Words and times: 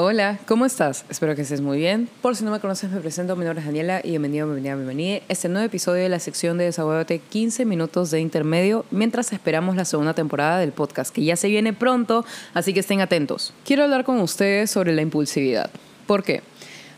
Hola, 0.00 0.38
¿cómo 0.46 0.64
estás? 0.64 1.04
Espero 1.10 1.34
que 1.34 1.42
estés 1.42 1.60
muy 1.60 1.76
bien. 1.76 2.08
Por 2.22 2.36
si 2.36 2.44
no 2.44 2.52
me 2.52 2.60
conoces, 2.60 2.88
me 2.88 3.00
presento. 3.00 3.34
Mi 3.34 3.44
nombre 3.44 3.58
es 3.62 3.66
Daniela 3.66 4.00
y 4.04 4.10
bienvenido, 4.10 4.46
bienvenida, 4.46 4.76
bienvenida. 4.76 5.24
Este 5.28 5.48
nuevo 5.48 5.66
episodio 5.66 6.04
de 6.04 6.08
la 6.08 6.20
sección 6.20 6.56
de 6.56 6.66
Desahuévate 6.66 7.18
15 7.18 7.64
minutos 7.64 8.12
de 8.12 8.20
intermedio 8.20 8.84
mientras 8.92 9.32
esperamos 9.32 9.74
la 9.74 9.84
segunda 9.84 10.14
temporada 10.14 10.60
del 10.60 10.70
podcast, 10.70 11.12
que 11.12 11.24
ya 11.24 11.34
se 11.34 11.48
viene 11.48 11.72
pronto, 11.72 12.24
así 12.54 12.72
que 12.72 12.78
estén 12.78 13.00
atentos. 13.00 13.52
Quiero 13.64 13.82
hablar 13.82 14.04
con 14.04 14.20
ustedes 14.20 14.70
sobre 14.70 14.92
la 14.92 15.02
impulsividad. 15.02 15.68
¿Por 16.06 16.22
qué? 16.22 16.42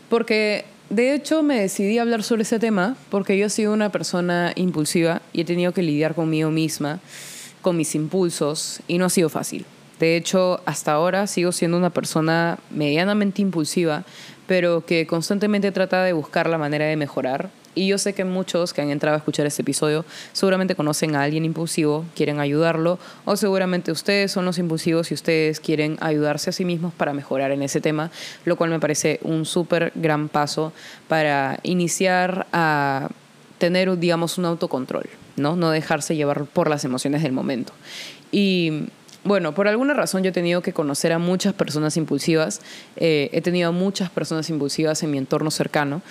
Porque 0.07 0.65
de 0.91 1.15
hecho 1.15 1.41
me 1.41 1.59
decidí 1.59 1.97
a 1.97 2.03
hablar 2.03 2.21
sobre 2.21 2.43
ese 2.43 2.59
tema 2.59 2.95
porque 3.09 3.35
yo 3.35 3.47
he 3.47 3.49
sido 3.49 3.73
una 3.73 3.91
persona 3.91 4.53
impulsiva 4.55 5.23
y 5.33 5.41
he 5.41 5.45
tenido 5.45 5.71
que 5.71 5.81
lidiar 5.81 6.13
conmigo 6.13 6.51
misma, 6.51 6.99
con 7.63 7.77
mis 7.77 7.95
impulsos, 7.95 8.81
y 8.87 8.99
no 8.99 9.05
ha 9.05 9.09
sido 9.09 9.29
fácil. 9.29 9.65
De 10.01 10.17
hecho, 10.17 10.61
hasta 10.65 10.93
ahora 10.93 11.27
sigo 11.27 11.51
siendo 11.51 11.77
una 11.77 11.91
persona 11.91 12.57
medianamente 12.71 13.43
impulsiva, 13.43 14.03
pero 14.47 14.83
que 14.83 15.05
constantemente 15.05 15.71
trata 15.71 16.03
de 16.03 16.11
buscar 16.11 16.49
la 16.49 16.57
manera 16.57 16.85
de 16.85 16.95
mejorar. 16.95 17.51
Y 17.75 17.85
yo 17.85 17.99
sé 17.99 18.13
que 18.13 18.25
muchos 18.25 18.73
que 18.73 18.81
han 18.81 18.89
entrado 18.89 19.13
a 19.13 19.19
escuchar 19.19 19.45
este 19.45 19.61
episodio 19.61 20.03
seguramente 20.33 20.73
conocen 20.73 21.15
a 21.15 21.21
alguien 21.21 21.45
impulsivo, 21.45 22.03
quieren 22.15 22.39
ayudarlo, 22.39 22.97
o 23.25 23.35
seguramente 23.35 23.91
ustedes 23.91 24.31
son 24.31 24.43
los 24.43 24.57
impulsivos 24.57 25.11
y 25.11 25.13
ustedes 25.13 25.59
quieren 25.59 25.97
ayudarse 26.01 26.49
a 26.49 26.53
sí 26.53 26.65
mismos 26.65 26.95
para 26.95 27.13
mejorar 27.13 27.51
en 27.51 27.61
ese 27.61 27.79
tema, 27.79 28.09
lo 28.43 28.55
cual 28.55 28.71
me 28.71 28.79
parece 28.79 29.19
un 29.21 29.45
súper 29.45 29.91
gran 29.93 30.29
paso 30.29 30.73
para 31.07 31.59
iniciar 31.61 32.47
a 32.53 33.07
tener, 33.59 33.95
digamos, 33.99 34.39
un 34.39 34.45
autocontrol, 34.45 35.07
¿no? 35.35 35.55
No 35.55 35.69
dejarse 35.69 36.15
llevar 36.15 36.45
por 36.45 36.71
las 36.71 36.85
emociones 36.85 37.21
del 37.21 37.33
momento. 37.33 37.71
Y 38.31 38.87
bueno, 39.23 39.53
por 39.53 39.67
alguna 39.67 39.93
razón 39.93 40.23
yo 40.23 40.29
he 40.29 40.33
tenido 40.33 40.61
que 40.61 40.73
conocer 40.73 41.11
a 41.11 41.19
muchas 41.19 41.53
personas 41.53 41.97
impulsivas, 41.97 42.61
eh, 42.95 43.29
he 43.33 43.41
tenido 43.41 43.69
a 43.69 43.71
muchas 43.71 44.09
personas 44.09 44.49
impulsivas 44.49 45.03
en 45.03 45.11
mi 45.11 45.17
entorno 45.17 45.51
cercano 45.51 46.01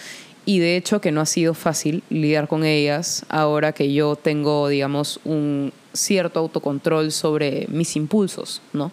y 0.46 0.58
de 0.58 0.76
hecho 0.76 1.00
que 1.00 1.12
no 1.12 1.20
ha 1.20 1.26
sido 1.26 1.54
fácil 1.54 2.02
lidiar 2.08 2.48
con 2.48 2.64
ellas 2.64 3.24
ahora 3.28 3.72
que 3.72 3.92
yo 3.92 4.16
tengo, 4.16 4.68
digamos, 4.68 5.20
un 5.24 5.72
cierto 5.92 6.40
autocontrol 6.40 7.12
sobre 7.12 7.66
mis 7.68 7.96
impulsos, 7.96 8.62
¿no? 8.72 8.92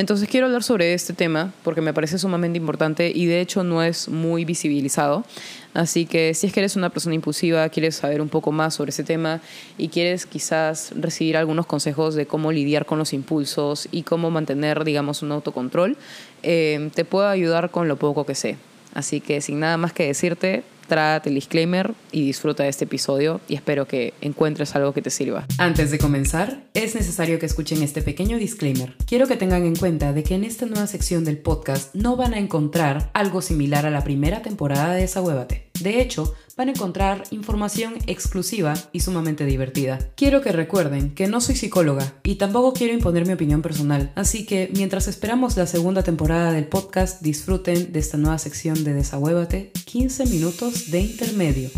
Entonces 0.00 0.30
quiero 0.30 0.46
hablar 0.46 0.62
sobre 0.62 0.94
este 0.94 1.12
tema 1.12 1.52
porque 1.62 1.82
me 1.82 1.92
parece 1.92 2.18
sumamente 2.18 2.56
importante 2.56 3.12
y 3.14 3.26
de 3.26 3.42
hecho 3.42 3.64
no 3.64 3.82
es 3.82 4.08
muy 4.08 4.46
visibilizado. 4.46 5.26
Así 5.74 6.06
que 6.06 6.32
si 6.32 6.46
es 6.46 6.54
que 6.54 6.60
eres 6.60 6.74
una 6.74 6.88
persona 6.88 7.14
impulsiva, 7.14 7.68
quieres 7.68 7.96
saber 7.96 8.22
un 8.22 8.30
poco 8.30 8.50
más 8.50 8.72
sobre 8.72 8.92
ese 8.92 9.04
tema 9.04 9.42
y 9.76 9.88
quieres 9.88 10.24
quizás 10.24 10.94
recibir 10.96 11.36
algunos 11.36 11.66
consejos 11.66 12.14
de 12.14 12.24
cómo 12.24 12.50
lidiar 12.50 12.86
con 12.86 12.98
los 12.98 13.12
impulsos 13.12 13.88
y 13.92 14.04
cómo 14.04 14.30
mantener, 14.30 14.84
digamos, 14.84 15.20
un 15.20 15.32
autocontrol, 15.32 15.98
eh, 16.42 16.88
te 16.94 17.04
puedo 17.04 17.28
ayudar 17.28 17.70
con 17.70 17.86
lo 17.86 17.96
poco 17.96 18.24
que 18.24 18.34
sé. 18.34 18.56
Así 18.94 19.20
que 19.20 19.42
sin 19.42 19.60
nada 19.60 19.76
más 19.76 19.92
que 19.92 20.06
decirte, 20.06 20.64
trágate 20.90 21.30
el 21.30 21.36
disclaimer 21.36 21.94
y 22.12 22.26
disfruta 22.26 22.64
de 22.64 22.68
este 22.68 22.84
episodio 22.84 23.40
y 23.48 23.54
espero 23.54 23.86
que 23.86 24.12
encuentres 24.20 24.76
algo 24.76 24.92
que 24.92 25.00
te 25.00 25.08
sirva. 25.08 25.46
Antes 25.56 25.90
de 25.90 25.98
comenzar, 25.98 26.64
es 26.74 26.94
necesario 26.94 27.38
que 27.38 27.46
escuchen 27.46 27.82
este 27.82 28.02
pequeño 28.02 28.36
disclaimer. 28.36 28.94
Quiero 29.06 29.26
que 29.26 29.36
tengan 29.36 29.64
en 29.64 29.76
cuenta 29.76 30.12
de 30.12 30.22
que 30.22 30.34
en 30.34 30.44
esta 30.44 30.66
nueva 30.66 30.86
sección 30.86 31.24
del 31.24 31.38
podcast 31.38 31.94
no 31.94 32.16
van 32.16 32.34
a 32.34 32.38
encontrar 32.38 33.10
algo 33.14 33.40
similar 33.40 33.86
a 33.86 33.90
la 33.90 34.04
primera 34.04 34.42
temporada 34.42 34.92
de 34.92 35.00
Desahuévate. 35.02 35.69
De 35.80 36.00
hecho, 36.00 36.34
van 36.56 36.68
a 36.68 36.72
encontrar 36.72 37.24
información 37.30 37.94
exclusiva 38.06 38.74
y 38.92 39.00
sumamente 39.00 39.46
divertida. 39.46 39.98
Quiero 40.14 40.42
que 40.42 40.52
recuerden 40.52 41.14
que 41.14 41.26
no 41.26 41.40
soy 41.40 41.56
psicóloga 41.56 42.12
y 42.22 42.34
tampoco 42.34 42.74
quiero 42.74 42.92
imponer 42.92 43.26
mi 43.26 43.32
opinión 43.32 43.62
personal, 43.62 44.12
así 44.14 44.44
que 44.44 44.70
mientras 44.74 45.08
esperamos 45.08 45.56
la 45.56 45.66
segunda 45.66 46.02
temporada 46.02 46.52
del 46.52 46.66
podcast, 46.66 47.22
disfruten 47.22 47.92
de 47.92 47.98
esta 47.98 48.18
nueva 48.18 48.38
sección 48.38 48.84
de 48.84 48.92
Desahuévate, 48.92 49.72
15 49.86 50.26
minutos 50.26 50.90
de 50.90 51.00
intermedio. 51.00 51.70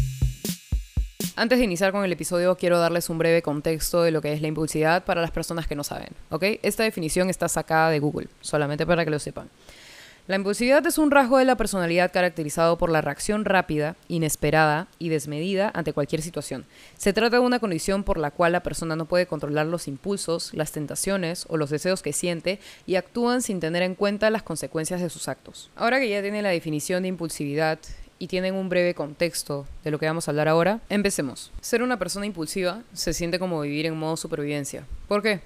Antes 1.36 1.58
de 1.58 1.64
iniciar 1.64 1.92
con 1.92 2.04
el 2.04 2.12
episodio, 2.12 2.56
quiero 2.56 2.78
darles 2.78 3.08
un 3.08 3.18
breve 3.18 3.40
contexto 3.40 4.02
de 4.02 4.10
lo 4.10 4.20
que 4.20 4.32
es 4.32 4.42
la 4.42 4.48
impulsividad 4.48 5.04
para 5.04 5.22
las 5.22 5.30
personas 5.30 5.66
que 5.66 5.76
no 5.76 5.84
saben, 5.84 6.10
¿ok? 6.30 6.44
Esta 6.62 6.82
definición 6.82 7.30
está 7.30 7.48
sacada 7.48 7.90
de 7.90 8.00
Google, 8.00 8.28
solamente 8.40 8.84
para 8.84 9.04
que 9.04 9.10
lo 9.10 9.18
sepan. 9.18 9.48
La 10.28 10.36
impulsividad 10.36 10.86
es 10.86 10.98
un 10.98 11.10
rasgo 11.10 11.38
de 11.38 11.44
la 11.44 11.56
personalidad 11.56 12.12
caracterizado 12.12 12.78
por 12.78 12.90
la 12.90 13.00
reacción 13.00 13.44
rápida, 13.44 13.96
inesperada 14.06 14.86
y 15.00 15.08
desmedida 15.08 15.72
ante 15.74 15.92
cualquier 15.92 16.22
situación. 16.22 16.64
Se 16.96 17.12
trata 17.12 17.38
de 17.38 17.42
una 17.42 17.58
condición 17.58 18.04
por 18.04 18.18
la 18.18 18.30
cual 18.30 18.52
la 18.52 18.62
persona 18.62 18.94
no 18.94 19.06
puede 19.06 19.26
controlar 19.26 19.66
los 19.66 19.88
impulsos, 19.88 20.54
las 20.54 20.70
tentaciones 20.70 21.44
o 21.48 21.56
los 21.56 21.70
deseos 21.70 22.02
que 22.02 22.12
siente 22.12 22.60
y 22.86 22.94
actúan 22.94 23.42
sin 23.42 23.58
tener 23.58 23.82
en 23.82 23.96
cuenta 23.96 24.30
las 24.30 24.44
consecuencias 24.44 25.00
de 25.00 25.10
sus 25.10 25.26
actos. 25.26 25.70
Ahora 25.74 25.98
que 25.98 26.08
ya 26.08 26.22
tienen 26.22 26.44
la 26.44 26.50
definición 26.50 27.02
de 27.02 27.08
impulsividad 27.08 27.80
y 28.20 28.28
tienen 28.28 28.54
un 28.54 28.68
breve 28.68 28.94
contexto 28.94 29.66
de 29.82 29.90
lo 29.90 29.98
que 29.98 30.06
vamos 30.06 30.28
a 30.28 30.30
hablar 30.30 30.46
ahora, 30.46 30.78
empecemos. 30.88 31.50
Ser 31.60 31.82
una 31.82 31.98
persona 31.98 32.26
impulsiva 32.26 32.84
se 32.92 33.12
siente 33.12 33.40
como 33.40 33.60
vivir 33.62 33.86
en 33.86 33.96
modo 33.96 34.16
supervivencia. 34.16 34.86
¿Por 35.08 35.20
qué? 35.20 35.40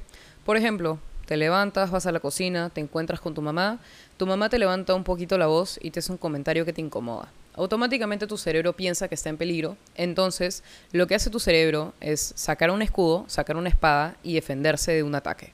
Por 0.44 0.58
ejemplo, 0.58 0.98
te 1.26 1.36
levantas, 1.36 1.90
vas 1.90 2.06
a 2.06 2.12
la 2.12 2.20
cocina, 2.20 2.70
te 2.70 2.80
encuentras 2.80 3.20
con 3.20 3.34
tu 3.34 3.42
mamá, 3.42 3.80
tu 4.16 4.26
mamá 4.26 4.48
te 4.48 4.58
levanta 4.58 4.94
un 4.94 5.04
poquito 5.04 5.36
la 5.36 5.46
voz 5.46 5.78
y 5.82 5.90
te 5.90 5.98
hace 5.98 6.12
un 6.12 6.18
comentario 6.18 6.64
que 6.64 6.72
te 6.72 6.80
incomoda. 6.80 7.28
Automáticamente 7.54 8.26
tu 8.26 8.36
cerebro 8.36 8.74
piensa 8.74 9.08
que 9.08 9.14
está 9.14 9.28
en 9.28 9.36
peligro, 9.36 9.76
entonces 9.94 10.62
lo 10.92 11.06
que 11.06 11.14
hace 11.14 11.30
tu 11.30 11.40
cerebro 11.40 11.94
es 12.00 12.32
sacar 12.36 12.70
un 12.70 12.82
escudo, 12.82 13.24
sacar 13.28 13.56
una 13.56 13.68
espada 13.68 14.16
y 14.22 14.34
defenderse 14.34 14.92
de 14.92 15.02
un 15.02 15.14
ataque. 15.14 15.52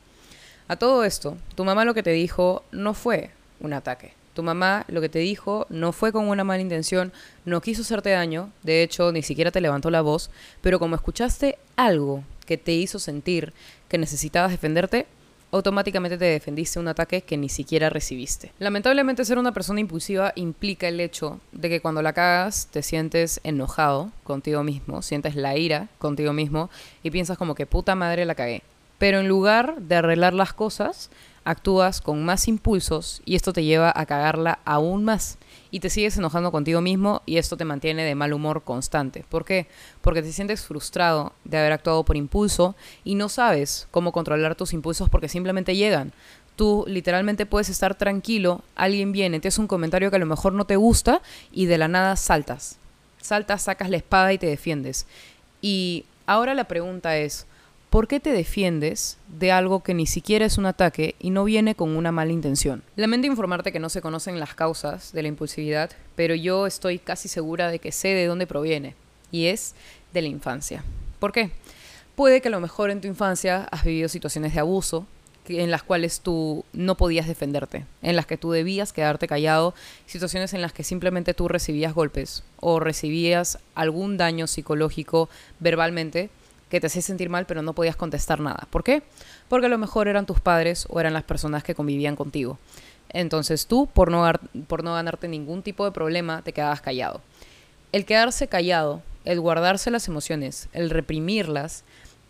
A 0.69 0.77
todo 0.77 1.05
esto, 1.05 1.37
tu 1.55 1.65
mamá 1.65 1.85
lo 1.85 1.95
que 1.95 2.03
te 2.03 2.11
dijo 2.11 2.65
no 2.71 2.93
fue 2.93 3.31
un 3.61 3.73
ataque. 3.73 4.15
Tu 4.35 4.43
mamá 4.43 4.85
lo 4.89 5.01
que 5.01 5.09
te 5.09 5.19
dijo 5.19 5.67
no 5.69 5.93
fue 5.93 6.13
con 6.13 6.29
una 6.29 6.45
mala 6.45 6.63
intención, 6.63 7.13
no 7.45 7.61
quiso 7.61 7.83
hacerte 7.83 8.11
daño, 8.11 8.51
de 8.63 8.83
hecho 8.83 9.13
ni 9.13 9.23
siquiera 9.23 9.51
te 9.51 9.61
levantó 9.61 9.91
la 9.91 10.01
voz, 10.01 10.31
pero 10.61 10.79
como 10.79 10.97
escuchaste 10.97 11.59
algo 11.77 12.25
que 12.47 12.57
te 12.57 12.73
hizo 12.73 12.99
sentir 12.99 13.53
que 13.89 13.99
necesitabas 13.99 14.51
defenderte, 14.51 15.07
automáticamente 15.53 16.19
te 16.19 16.25
defendiste 16.25 16.81
un 16.81 16.89
ataque 16.89 17.23
que 17.23 17.37
ni 17.37 17.49
siquiera 17.49 17.91
recibiste. 17.91 18.53
Lamentablemente 18.59 19.25
ser 19.25 19.39
una 19.39 19.53
persona 19.53 19.81
impulsiva 19.81 20.33
implica 20.35 20.89
el 20.89 20.99
hecho 20.99 21.41
de 21.53 21.69
que 21.69 21.81
cuando 21.81 22.03
la 22.03 22.15
cagas 22.15 22.69
te 22.73 22.83
sientes 22.83 23.41
enojado 23.45 24.11
contigo 24.25 24.65
mismo, 24.65 25.03
sientes 25.03 25.37
la 25.37 25.57
ira 25.57 25.89
contigo 25.99 26.33
mismo 26.33 26.71
y 27.03 27.11
piensas 27.11 27.39
como 27.39 27.55
que 27.55 27.67
puta 27.67 27.95
madre 27.95 28.25
la 28.25 28.35
cagué. 28.35 28.63
Pero 28.99 29.21
en 29.21 29.29
lugar 29.29 29.81
de 29.81 29.97
arreglar 29.97 30.35
las 30.35 30.53
cosas, 30.53 31.11
actúas 31.45 32.01
con 32.01 32.25
más 32.25 32.47
impulsos 32.49 33.21
y 33.25 33.35
esto 33.35 33.53
te 33.53 33.65
lleva 33.65 33.93
a 33.95 34.07
cagarla 34.07 34.61
aún 34.65 35.05
más 35.05 35.39
y 35.71 35.81
te 35.81 35.91
sigues 35.91 36.17
enojando 36.17 36.53
contigo 36.53 36.81
mismo 36.81 37.23
y 37.27 37.39
esto 37.39 37.57
te 37.57 37.65
mantiene 37.65 38.05
de 38.05 38.15
mal 38.15 38.33
humor 38.33 38.63
constante. 38.63 39.25
¿Por 39.29 39.45
qué? 39.45 39.67
Porque 40.01 40.23
te 40.23 40.33
sientes 40.33 40.65
frustrado 40.65 41.33
de 41.45 41.59
haber 41.59 41.73
actuado 41.73 42.05
por 42.05 42.17
impulso 42.17 42.77
y 43.05 43.15
no 43.15 43.29
sabes 43.29 43.89
cómo 43.91 44.13
controlar 44.13 44.55
tus 44.55 44.73
impulsos 44.73 45.09
porque 45.09 45.29
simplemente 45.29 45.75
llegan. 45.75 46.13
Tú 46.57 46.85
literalmente 46.87 47.47
puedes 47.47 47.71
estar 47.71 47.95
tranquilo, 47.95 48.63
alguien 48.77 49.11
viene, 49.13 49.41
te 49.41 49.49
hace 49.49 49.61
un 49.61 49.67
comentario 49.67 50.11
que 50.11 50.17
a 50.17 50.21
lo 50.21 50.27
mejor 50.27 50.53
no 50.53 50.67
te 50.67 50.77
gusta 50.77 51.23
y 51.51 51.67
de 51.67 51.79
la 51.79 51.89
nada 51.89 52.17
saltas. 52.17 52.79
Saltas, 53.21 53.63
sacas 53.63 53.89
la 53.89 53.97
espada 53.97 54.33
y 54.33 54.39
te 54.39 54.47
defiendes. 54.47 55.07
Y 55.63 56.05
ahora 56.27 56.55
la 56.55 56.65
pregunta 56.65 57.17
es, 57.17 57.47
¿por 57.93 58.09
qué 58.09 58.21
te 58.21 58.33
defiendes 58.33 59.19
de 59.29 59.53
algo 59.53 59.83
que 59.83 59.93
ni 59.93 60.07
siquiera 60.07 60.47
es 60.47 60.57
un 60.57 60.65
ataque 60.65 61.15
y 61.21 61.29
no 61.29 61.45
viene 61.45 61.75
con 61.75 61.95
una 61.95 62.11
mala 62.11 62.33
intención? 62.33 62.83
Lamento 62.97 63.27
informarte 63.27 63.71
que 63.71 63.81
no 63.81 63.91
se 63.91 64.01
conocen 64.01 64.41
las 64.41 64.55
causas 64.55 65.13
de 65.13 65.21
la 65.21 65.29
impulsividad, 65.29 65.91
pero 66.17 66.35
yo 66.35 66.67
estoy 66.67 66.99
casi 66.99 67.29
segura 67.29 67.71
de 67.71 67.81
que 67.81 67.93
sé 67.93 68.09
de 68.09 68.25
dónde 68.25 68.47
proviene, 68.47 68.95
y 69.31 69.49
es 69.49 69.75
de 70.15 70.23
la 70.23 70.29
infancia. 70.29 70.83
¿Por 71.19 71.33
qué? 71.33 71.51
Puede 72.17 72.41
que 72.41 72.49
a 72.49 72.51
lo 72.51 72.61
mejor 72.61 72.91
en 72.91 73.03
tu 73.03 73.09
infancia 73.09 73.69
has 73.71 73.85
vivido 73.85 74.09
situaciones 74.09 74.55
de 74.55 74.61
abuso, 74.61 75.07
en 75.47 75.71
las 75.71 75.83
cuales 75.83 76.21
tú 76.21 76.65
no 76.73 76.97
podías 76.97 77.29
defenderte, 77.29 77.85
en 78.01 78.17
las 78.17 78.25
que 78.25 78.39
tú 78.39 78.53
debías 78.53 78.95
quedarte 78.95 79.29
callado, 79.29 79.75
situaciones 80.07 80.55
en 80.55 80.63
las 80.63 80.73
que 80.73 80.83
simplemente 80.83 81.35
tú 81.35 81.47
recibías 81.47 81.93
golpes 81.93 82.43
o 82.59 82.81
recibías 82.81 83.59
algún 83.75 84.17
daño 84.17 84.47
psicológico 84.47 85.29
verbalmente 85.61 86.31
que 86.73 86.81
te 86.81 86.87
hacía 86.87 87.03
sentir 87.03 87.29
mal, 87.29 87.45
pero 87.45 87.61
no 87.61 87.75
podías 87.75 87.97
contestar 87.97 88.41
nada. 88.41 88.67
¿Por 88.71 88.83
qué? 88.83 89.03
Porque 89.51 89.67
a 89.67 89.69
lo 89.69 89.77
mejor 89.77 90.09
eran 90.09 90.25
tus 90.25 90.41
padres 90.41 90.87
o 90.89 91.01
eran 91.01 91.13
las 91.13 91.23
personas 91.23 91.63
que 91.63 91.75
convivían 91.75 92.17
contigo. 92.17 92.59
Entonces 93.11 93.67
tú, 93.67 93.89
por 93.89 94.11
no, 94.11 94.25
por 94.69 94.83
no 94.83 94.95
ganarte 94.95 95.29
ningún 95.29 95.63
tipo 95.63 95.85
de 95.85 95.93
problema, 95.93 96.41
te 96.41 96.55
quedabas 96.55 96.81
callado. 96.81 97.21
El 97.93 98.07
quedarse 98.07 98.49
callado, 98.49 99.03
el 99.27 99.39
guardarse 99.39 99.91
las 99.91 100.09
emociones, 100.09 100.71
el 100.73 100.89
reprimirlas, 100.89 101.85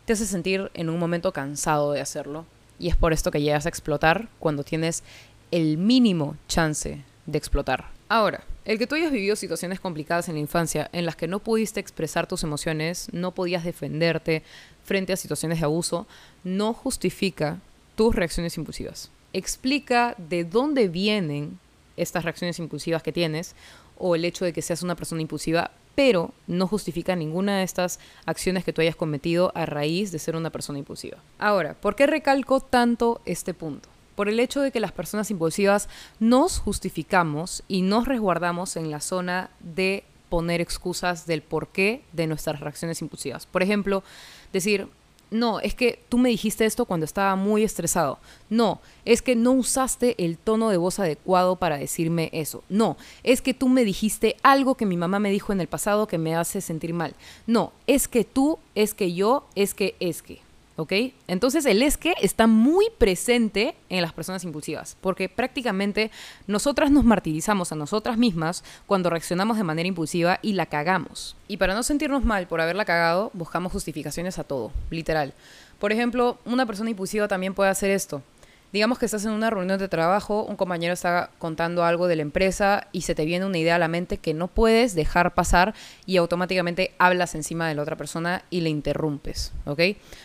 te 0.07 0.15
hace 0.15 0.27
sentir 0.27 0.73
en 0.75 0.91
un 0.91 0.99
momento 0.99 1.33
cansado 1.33 1.93
de 1.93 2.01
hacerlo. 2.01 2.45
Y 2.81 2.89
es 2.89 2.97
por 2.97 3.13
esto 3.13 3.31
que 3.31 3.43
llegas 3.43 3.67
a 3.67 3.69
explotar 3.69 4.27
cuando 4.41 4.65
tienes 4.65 5.05
el 5.53 5.79
mínimo 5.79 6.35
chance 6.49 7.05
de 7.27 7.39
explotar. 7.39 7.91
Ahora, 8.09 8.43
el 8.65 8.79
que 8.79 8.87
tú 8.87 8.95
hayas 8.95 9.11
vivido 9.11 9.35
situaciones 9.37 9.81
complicadas 9.81 10.29
en 10.29 10.35
la 10.35 10.41
infancia 10.41 10.89
en 10.93 11.05
las 11.05 11.17
que 11.17 11.27
no 11.27 11.41
pudiste 11.41 11.81
expresar 11.81 12.27
tus 12.27 12.45
emociones, 12.45 13.09
no 13.13 13.33
podías 13.33 13.65
defenderte 13.65 14.43
frente 14.85 15.13
a 15.13 15.17
situaciones 15.17 15.59
de 15.59 15.65
abuso, 15.65 16.07
no 16.45 16.73
justifica 16.73 17.59
tus 17.97 18.15
reacciones 18.15 18.57
impulsivas. 18.57 19.11
Explica 19.33 20.15
de 20.19 20.45
dónde 20.45 20.89
vienen 20.89 21.59
estas 21.97 22.25
reacciones 22.25 22.59
impulsivas 22.59 23.03
que 23.03 23.13
tienes 23.13 23.55
o 23.99 24.15
el 24.15 24.25
hecho 24.25 24.45
de 24.45 24.53
que 24.53 24.63
seas 24.63 24.83
una 24.83 24.97
persona 24.97 25.23
impulsiva, 25.23 25.71
pero 25.95 26.33
no 26.47 26.67
justifica 26.67 27.17
ninguna 27.17 27.59
de 27.59 27.65
estas 27.65 27.99
acciones 28.27 28.65
que 28.65 28.73
tú 28.73 28.81
hayas 28.81 28.97
cometido 28.97 29.53
a 29.55 29.67
raíz 29.67 30.11
de 30.13 30.19
ser 30.19 30.37
una 30.37 30.51
persona 30.51 30.79
impulsiva. 30.79 31.19
Ahora, 31.39 31.75
¿por 31.75 31.97
qué 31.97 32.07
recalco 32.07 32.61
tanto 32.61 33.21
este 33.25 33.55
punto? 33.55 33.92
Por 34.15 34.29
el 34.29 34.41
hecho 34.41 34.61
de 34.61 34.71
que 34.71 34.81
las 34.81 34.93
personas 34.93 35.31
impulsivas 35.31 35.89
nos 36.21 36.59
justificamos 36.59 37.63
y 37.69 37.83
nos 37.83 38.07
resguardamos 38.07 38.77
en 38.77 38.91
la 38.91 39.01
zona 39.01 39.51
de 39.61 40.05
poner 40.29 40.61
excusas 40.61 41.27
del 41.27 41.43
porqué 41.43 42.03
de 42.13 42.27
nuestras 42.27 42.61
reacciones 42.61 43.03
impulsivas. 43.03 43.47
Por 43.47 43.63
ejemplo, 43.63 44.03
decir, 44.53 44.89
no, 45.33 45.61
es 45.61 45.75
que 45.75 45.99
tú 46.09 46.19
me 46.19 46.29
dijiste 46.29 46.67
esto 46.67 46.85
cuando 46.85 47.05
estaba 47.05 47.37
muy 47.37 47.65
estresado. 47.65 48.19
No, 48.51 48.81
es 49.05 49.23
que 49.23 49.35
no 49.35 49.53
usaste 49.53 50.15
el 50.23 50.37
tono 50.37 50.69
de 50.69 50.77
voz 50.77 50.99
adecuado 50.99 51.57
para 51.57 51.79
decirme 51.79 52.29
eso. 52.33 52.63
No, 52.69 52.99
es 53.23 53.41
que 53.41 53.55
tú 53.55 53.69
me 53.69 53.85
dijiste 53.85 54.37
algo 54.43 54.75
que 54.75 54.87
mi 54.87 54.97
mamá 54.97 55.19
me 55.19 55.31
dijo 55.31 55.53
en 55.53 55.61
el 55.61 55.69
pasado 55.69 56.07
que 56.07 56.19
me 56.19 56.37
hace 56.37 56.61
sentir 56.61 56.93
mal. 56.93 57.15
No, 57.47 57.73
es 57.87 58.09
que 58.09 58.25
tú, 58.25 58.59
es 58.75 58.93
que 58.93 59.15
yo, 59.15 59.45
es 59.55 59.73
que, 59.75 59.97
es 60.01 60.23
que. 60.23 60.41
¿Ok? 60.77 60.93
Entonces 61.27 61.67
el 61.67 61.83
es 61.83 61.97
que 61.97 62.15
está 62.21 62.47
muy 62.47 62.87
presente 62.99 63.75
en 63.89 64.03
las 64.03 64.13
personas 64.13 64.45
impulsivas, 64.45 64.97
porque 65.01 65.29
prácticamente 65.29 66.11
nosotras 66.47 66.91
nos 66.91 67.05
martirizamos 67.05 67.73
a 67.73 67.77
nosotras 67.77 68.19
mismas 68.19 68.65
cuando 68.87 69.11
reaccionamos 69.11 69.57
de 69.57 69.65
manera 69.65 69.89
impulsiva 69.89 70.39
y 70.43 70.55
la 70.55 70.67
cagamos. 70.67 71.37
Y 71.49 71.57
para 71.57 71.75
no 71.75 71.83
sentirnos 71.83 72.25
mal 72.25 72.47
por 72.47 72.61
haberla 72.61 72.85
cagado, 72.85 73.31
buscamos 73.35 73.73
justificaciones 73.73 74.39
a 74.39 74.45
todo, 74.45 74.73
literal. 74.91 75.35
Por 75.79 75.93
ejemplo, 75.93 76.39
una 76.45 76.67
persona 76.67 76.91
impulsiva 76.91 77.29
también 77.29 77.55
puede 77.55 77.71
hacer 77.71 77.91
esto 77.91 78.23
digamos 78.73 78.99
que 78.99 79.05
estás 79.05 79.25
en 79.25 79.33
una 79.33 79.51
reunión 79.51 79.79
de 79.79 79.89
trabajo, 79.89 80.45
un 80.45 80.57
compañero 80.57 80.95
está 80.95 81.31
contando 81.39 81.85
algo 81.85 82.09
de 82.09 82.17
la 82.17 82.23
empresa 82.23 82.89
y 82.93 83.03
se 83.03 83.15
te 83.15 83.25
viene 83.25 83.45
una 83.45 83.59
idea 83.59 83.77
a 83.77 83.79
la 83.79 83.89
mente 83.89 84.19
que 84.19 84.35
no 84.35 84.49
puedes 84.49 84.95
dejar 84.95 85.35
pasar 85.35 85.75
y 86.07 86.17
automáticamente 86.17 86.95
hablas 86.99 87.35
encima 87.35 87.69
de 87.69 87.75
la 87.75 87.83
otra 87.83 87.97
persona 87.97 88.45
y 88.51 88.63
le 88.63 88.71
interrumpes, 88.71 89.53
¿ok? 89.67 89.81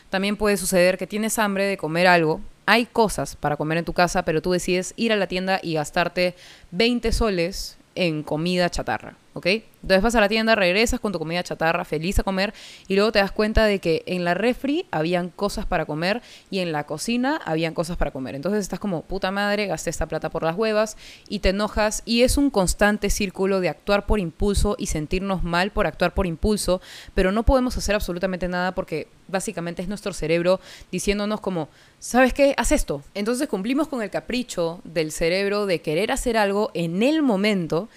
También 0.09 0.37
puede 0.37 0.57
suceder 0.57 0.97
que 0.97 1.07
tienes 1.07 1.39
hambre 1.39 1.65
de 1.65 1.77
comer 1.77 2.07
algo, 2.07 2.41
hay 2.65 2.85
cosas 2.85 3.35
para 3.35 3.57
comer 3.57 3.77
en 3.79 3.85
tu 3.85 3.93
casa, 3.93 4.23
pero 4.23 4.41
tú 4.41 4.51
decides 4.51 4.93
ir 4.97 5.13
a 5.13 5.15
la 5.15 5.27
tienda 5.27 5.59
y 5.61 5.75
gastarte 5.75 6.35
20 6.71 7.11
soles 7.11 7.77
en 7.95 8.23
comida 8.23 8.69
chatarra. 8.69 9.15
¿Ok? 9.37 9.47
Entonces 9.81 10.01
vas 10.01 10.15
a 10.15 10.21
la 10.21 10.27
tienda, 10.27 10.55
regresas 10.55 10.99
con 10.99 11.11
tu 11.11 11.19
comida 11.19 11.43
chatarra, 11.43 11.85
feliz 11.85 12.19
a 12.19 12.23
comer, 12.23 12.53
y 12.87 12.95
luego 12.95 13.11
te 13.11 13.19
das 13.19 13.31
cuenta 13.31 13.65
de 13.65 13.79
que 13.79 14.03
en 14.05 14.23
la 14.23 14.33
refri 14.33 14.85
habían 14.91 15.29
cosas 15.29 15.65
para 15.65 15.85
comer 15.85 16.21
y 16.49 16.59
en 16.59 16.71
la 16.71 16.85
cocina 16.85 17.39
habían 17.45 17.73
cosas 17.73 17.97
para 17.97 18.11
comer. 18.11 18.35
Entonces 18.35 18.61
estás 18.61 18.79
como, 18.79 19.03
puta 19.03 19.31
madre, 19.31 19.67
gasté 19.67 19.89
esta 19.89 20.07
plata 20.07 20.29
por 20.29 20.43
las 20.43 20.57
huevas 20.57 20.97
y 21.29 21.39
te 21.39 21.49
enojas 21.49 22.01
y 22.05 22.23
es 22.23 22.37
un 22.37 22.49
constante 22.49 23.09
círculo 23.09 23.59
de 23.59 23.69
actuar 23.69 24.05
por 24.05 24.19
impulso 24.19 24.75
y 24.77 24.87
sentirnos 24.87 25.43
mal 25.43 25.71
por 25.71 25.87
actuar 25.87 26.13
por 26.13 26.25
impulso, 26.25 26.81
pero 27.13 27.31
no 27.31 27.43
podemos 27.43 27.77
hacer 27.77 27.95
absolutamente 27.95 28.47
nada 28.47 28.73
porque 28.73 29.07
básicamente 29.27 29.81
es 29.81 29.87
nuestro 29.87 30.13
cerebro 30.13 30.59
diciéndonos 30.91 31.39
como, 31.39 31.69
¿sabes 31.99 32.33
qué? 32.33 32.53
Haz 32.57 32.71
esto. 32.71 33.03
Entonces 33.13 33.47
cumplimos 33.47 33.87
con 33.87 34.01
el 34.01 34.09
capricho 34.09 34.81
del 34.83 35.11
cerebro 35.11 35.65
de 35.65 35.81
querer 35.81 36.11
hacer 36.11 36.37
algo 36.37 36.71
en 36.73 37.03
el 37.03 37.21
momento 37.21 37.89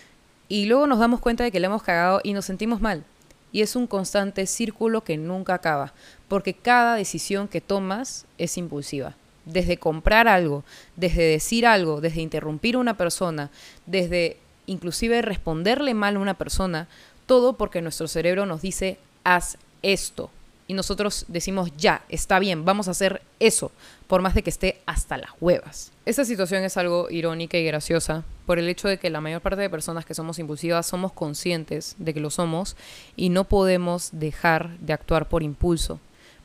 y 0.50 0.66
luego 0.66 0.88
nos 0.88 0.98
damos 0.98 1.20
cuenta 1.20 1.44
de 1.44 1.52
que 1.52 1.60
le 1.60 1.66
hemos 1.66 1.84
cagado 1.84 2.20
y 2.24 2.32
nos 2.32 2.44
sentimos 2.44 2.80
mal. 2.80 3.04
Y 3.52 3.62
es 3.62 3.76
un 3.76 3.86
constante 3.86 4.46
círculo 4.46 5.04
que 5.04 5.16
nunca 5.16 5.54
acaba, 5.54 5.94
porque 6.26 6.54
cada 6.54 6.96
decisión 6.96 7.46
que 7.46 7.60
tomas 7.60 8.26
es 8.36 8.58
impulsiva. 8.58 9.14
Desde 9.44 9.78
comprar 9.78 10.26
algo, 10.26 10.64
desde 10.96 11.22
decir 11.22 11.66
algo, 11.66 12.00
desde 12.00 12.20
interrumpir 12.20 12.74
a 12.74 12.78
una 12.78 12.96
persona, 12.96 13.50
desde 13.86 14.38
inclusive 14.66 15.22
responderle 15.22 15.94
mal 15.94 16.16
a 16.16 16.20
una 16.20 16.34
persona, 16.34 16.88
todo 17.26 17.56
porque 17.56 17.80
nuestro 17.80 18.08
cerebro 18.08 18.44
nos 18.44 18.60
dice, 18.60 18.98
haz 19.22 19.56
esto 19.82 20.30
y 20.70 20.72
nosotros 20.72 21.24
decimos, 21.26 21.72
ya, 21.76 22.04
está 22.08 22.38
bien, 22.38 22.64
vamos 22.64 22.86
a 22.86 22.92
hacer 22.92 23.22
eso, 23.40 23.72
por 24.06 24.22
más 24.22 24.36
de 24.36 24.44
que 24.44 24.50
esté 24.50 24.80
hasta 24.86 25.18
las 25.18 25.30
huevas. 25.40 25.90
Esta 26.06 26.24
situación 26.24 26.62
es 26.62 26.76
algo 26.76 27.10
irónica 27.10 27.58
y 27.58 27.64
graciosa 27.64 28.22
por 28.46 28.60
el 28.60 28.68
hecho 28.68 28.86
de 28.86 28.96
que 28.96 29.10
la 29.10 29.20
mayor 29.20 29.40
parte 29.40 29.62
de 29.62 29.68
personas 29.68 30.06
que 30.06 30.14
somos 30.14 30.38
impulsivas 30.38 30.86
somos 30.86 31.10
conscientes 31.10 31.96
de 31.98 32.14
que 32.14 32.20
lo 32.20 32.30
somos 32.30 32.76
y 33.16 33.30
no 33.30 33.48
podemos 33.48 34.10
dejar 34.12 34.78
de 34.78 34.92
actuar 34.92 35.28
por 35.28 35.42
impulso 35.42 35.98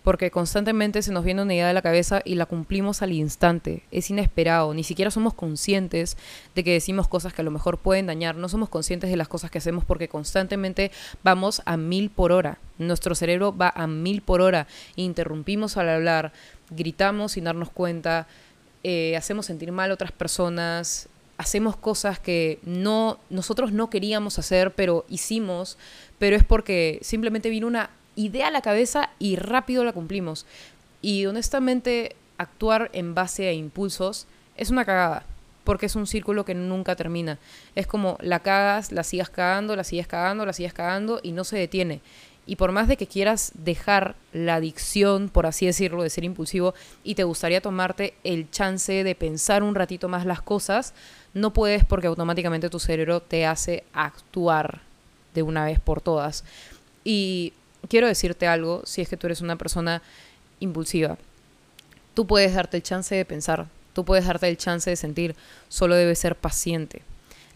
porque 0.03 0.31
constantemente 0.31 1.03
se 1.03 1.11
nos 1.11 1.23
viene 1.23 1.43
una 1.43 1.53
idea 1.53 1.67
de 1.67 1.73
la 1.73 1.81
cabeza 1.83 2.21
y 2.25 2.35
la 2.35 2.45
cumplimos 2.45 3.01
al 3.01 3.11
instante. 3.11 3.83
Es 3.91 4.09
inesperado, 4.11 4.73
ni 4.73 4.83
siquiera 4.83 5.09
somos 5.09 5.33
conscientes 5.33 6.15
de 6.53 6.63
que 6.63 6.73
decimos 6.73 7.07
cosas 7.07 7.33
que 7.33 7.41
a 7.41 7.45
lo 7.45 7.49
mejor 7.49 7.79
pueden 7.79 8.05
dañar, 8.05 8.35
no 8.35 8.47
somos 8.47 8.69
conscientes 8.69 9.09
de 9.09 9.17
las 9.17 9.27
cosas 9.27 9.49
que 9.49 9.57
hacemos 9.57 9.83
porque 9.83 10.07
constantemente 10.07 10.91
vamos 11.23 11.63
a 11.65 11.77
mil 11.77 12.11
por 12.11 12.31
hora. 12.31 12.59
Nuestro 12.77 13.15
cerebro 13.15 13.55
va 13.55 13.71
a 13.75 13.87
mil 13.87 14.21
por 14.21 14.41
hora, 14.41 14.67
interrumpimos 14.95 15.77
al 15.77 15.89
hablar, 15.89 16.33
gritamos 16.69 17.33
sin 17.33 17.45
darnos 17.45 17.69
cuenta, 17.69 18.27
eh, 18.83 19.15
hacemos 19.15 19.45
sentir 19.45 19.71
mal 19.71 19.91
a 19.91 19.93
otras 19.93 20.11
personas, 20.11 21.09
hacemos 21.37 21.75
cosas 21.75 22.19
que 22.19 22.59
no 22.63 23.19
nosotros 23.29 23.71
no 23.71 23.89
queríamos 23.89 24.39
hacer, 24.39 24.71
pero 24.71 25.05
hicimos, 25.09 25.77
pero 26.19 26.35
es 26.35 26.43
porque 26.43 26.99
simplemente 27.01 27.49
vino 27.49 27.67
una 27.67 27.89
idea 28.15 28.47
a 28.47 28.51
la 28.51 28.61
cabeza 28.61 29.09
y 29.19 29.35
rápido 29.35 29.83
la 29.83 29.93
cumplimos. 29.93 30.45
Y 31.01 31.25
honestamente, 31.25 32.15
actuar 32.37 32.89
en 32.93 33.13
base 33.13 33.47
a 33.47 33.53
impulsos 33.53 34.27
es 34.57 34.69
una 34.69 34.85
cagada, 34.85 35.25
porque 35.63 35.87
es 35.87 35.95
un 35.95 36.07
círculo 36.07 36.45
que 36.45 36.55
nunca 36.55 36.95
termina. 36.95 37.37
Es 37.75 37.87
como 37.87 38.17
la 38.21 38.39
cagas, 38.39 38.91
la 38.91 39.03
sigas 39.03 39.29
cagando, 39.29 39.75
la 39.75 39.83
sigas 39.83 40.07
cagando, 40.07 40.45
la 40.45 40.53
sigas 40.53 40.73
cagando 40.73 41.19
y 41.21 41.31
no 41.31 41.43
se 41.43 41.57
detiene. 41.57 42.01
Y 42.47 42.57
por 42.57 42.71
más 42.71 42.87
de 42.87 42.97
que 42.97 43.07
quieras 43.07 43.51
dejar 43.55 44.15
la 44.31 44.55
adicción, 44.55 45.29
por 45.29 45.45
así 45.45 45.65
decirlo, 45.65 46.03
de 46.03 46.09
ser 46.09 46.23
impulsivo, 46.23 46.75
y 47.03 47.15
te 47.15 47.23
gustaría 47.23 47.61
tomarte 47.61 48.13
el 48.23 48.49
chance 48.51 49.03
de 49.03 49.15
pensar 49.15 49.63
un 49.63 49.75
ratito 49.75 50.09
más 50.09 50.25
las 50.25 50.41
cosas, 50.41 50.93
no 51.33 51.53
puedes 51.53 51.83
porque 51.85 52.07
automáticamente 52.07 52.69
tu 52.69 52.79
cerebro 52.79 53.19
te 53.21 53.45
hace 53.45 53.83
actuar 53.93 54.81
de 55.33 55.41
una 55.41 55.65
vez 55.65 55.79
por 55.79 56.01
todas. 56.01 56.43
Y 57.03 57.53
quiero 57.89 58.07
decirte 58.07 58.47
algo, 58.47 58.81
si 58.85 59.01
es 59.01 59.09
que 59.09 59.17
tú 59.17 59.27
eres 59.27 59.41
una 59.41 59.57
persona 59.57 60.01
impulsiva, 60.59 61.17
tú 62.13 62.25
puedes 62.27 62.53
darte 62.53 62.77
el 62.77 62.83
chance 62.83 63.13
de 63.13 63.25
pensar, 63.25 63.67
tú 63.93 64.05
puedes 64.05 64.25
darte 64.25 64.47
el 64.47 64.57
chance 64.57 64.89
de 64.89 64.95
sentir, 64.95 65.35
solo 65.67 65.95
debes 65.95 66.19
ser 66.19 66.35
paciente. 66.35 67.01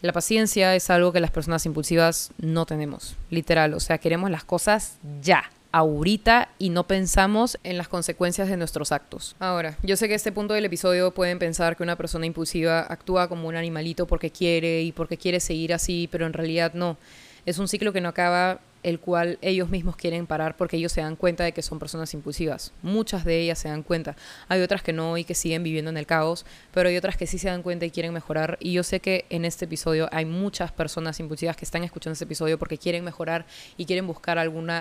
La 0.01 0.13
paciencia 0.13 0.75
es 0.75 0.89
algo 0.89 1.11
que 1.11 1.19
las 1.19 1.31
personas 1.31 1.65
impulsivas 1.65 2.31
no 2.37 2.65
tenemos, 2.65 3.15
literal, 3.29 3.73
o 3.73 3.79
sea, 3.79 3.97
queremos 3.97 4.31
las 4.31 4.43
cosas 4.45 4.97
ya 5.21 5.49
ahorita 5.71 6.49
y 6.57 6.69
no 6.69 6.87
pensamos 6.87 7.59
en 7.63 7.77
las 7.77 7.87
consecuencias 7.87 8.47
de 8.49 8.57
nuestros 8.57 8.91
actos. 8.91 9.35
Ahora, 9.39 9.77
yo 9.83 9.97
sé 9.97 10.07
que 10.07 10.13
a 10.13 10.15
este 10.15 10.31
punto 10.31 10.53
del 10.53 10.65
episodio 10.65 11.11
pueden 11.11 11.37
pensar 11.37 11.75
que 11.75 11.83
una 11.83 11.95
persona 11.95 12.25
impulsiva 12.25 12.81
actúa 12.81 13.27
como 13.27 13.47
un 13.47 13.55
animalito 13.55 14.07
porque 14.07 14.31
quiere 14.31 14.81
y 14.81 14.91
porque 14.91 15.17
quiere 15.17 15.39
seguir 15.39 15.73
así, 15.73 16.07
pero 16.11 16.25
en 16.25 16.33
realidad 16.33 16.73
no. 16.73 16.97
Es 17.45 17.57
un 17.59 17.67
ciclo 17.67 17.93
que 17.93 18.01
no 18.01 18.09
acaba 18.09 18.59
el 18.83 18.99
cual 18.99 19.37
ellos 19.41 19.69
mismos 19.69 19.95
quieren 19.95 20.27
parar 20.27 20.55
porque 20.57 20.77
ellos 20.77 20.91
se 20.91 21.01
dan 21.01 21.15
cuenta 21.15 21.43
de 21.43 21.51
que 21.51 21.61
son 21.61 21.79
personas 21.79 22.13
impulsivas. 22.13 22.73
Muchas 22.81 23.25
de 23.25 23.39
ellas 23.39 23.59
se 23.59 23.69
dan 23.69 23.83
cuenta. 23.83 24.15
Hay 24.47 24.61
otras 24.61 24.81
que 24.81 24.93
no 24.93 25.17
y 25.17 25.23
que 25.23 25.35
siguen 25.35 25.63
viviendo 25.63 25.89
en 25.89 25.97
el 25.97 26.05
caos, 26.05 26.45
pero 26.73 26.89
hay 26.89 26.97
otras 26.97 27.17
que 27.17 27.27
sí 27.27 27.37
se 27.37 27.49
dan 27.49 27.61
cuenta 27.61 27.85
y 27.85 27.91
quieren 27.91 28.13
mejorar. 28.13 28.57
Y 28.59 28.73
yo 28.73 28.83
sé 28.83 28.99
que 28.99 29.25
en 29.29 29.45
este 29.45 29.65
episodio 29.65 30.09
hay 30.11 30.25
muchas 30.25 30.71
personas 30.71 31.19
impulsivas 31.19 31.57
que 31.57 31.65
están 31.65 31.83
escuchando 31.83 32.13
este 32.13 32.25
episodio 32.25 32.57
porque 32.57 32.77
quieren 32.77 33.03
mejorar 33.03 33.45
y 33.77 33.85
quieren 33.85 34.07
buscar 34.07 34.37
alguna 34.37 34.79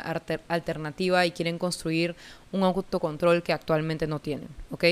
alternativa 0.49 1.27
y 1.27 1.33
quieren 1.33 1.59
construir 1.59 2.15
un 2.53 2.63
autocontrol 2.63 3.43
que 3.43 3.53
actualmente 3.53 4.07
no 4.07 4.21
tienen, 4.21 4.49
¿ok? 4.71 4.85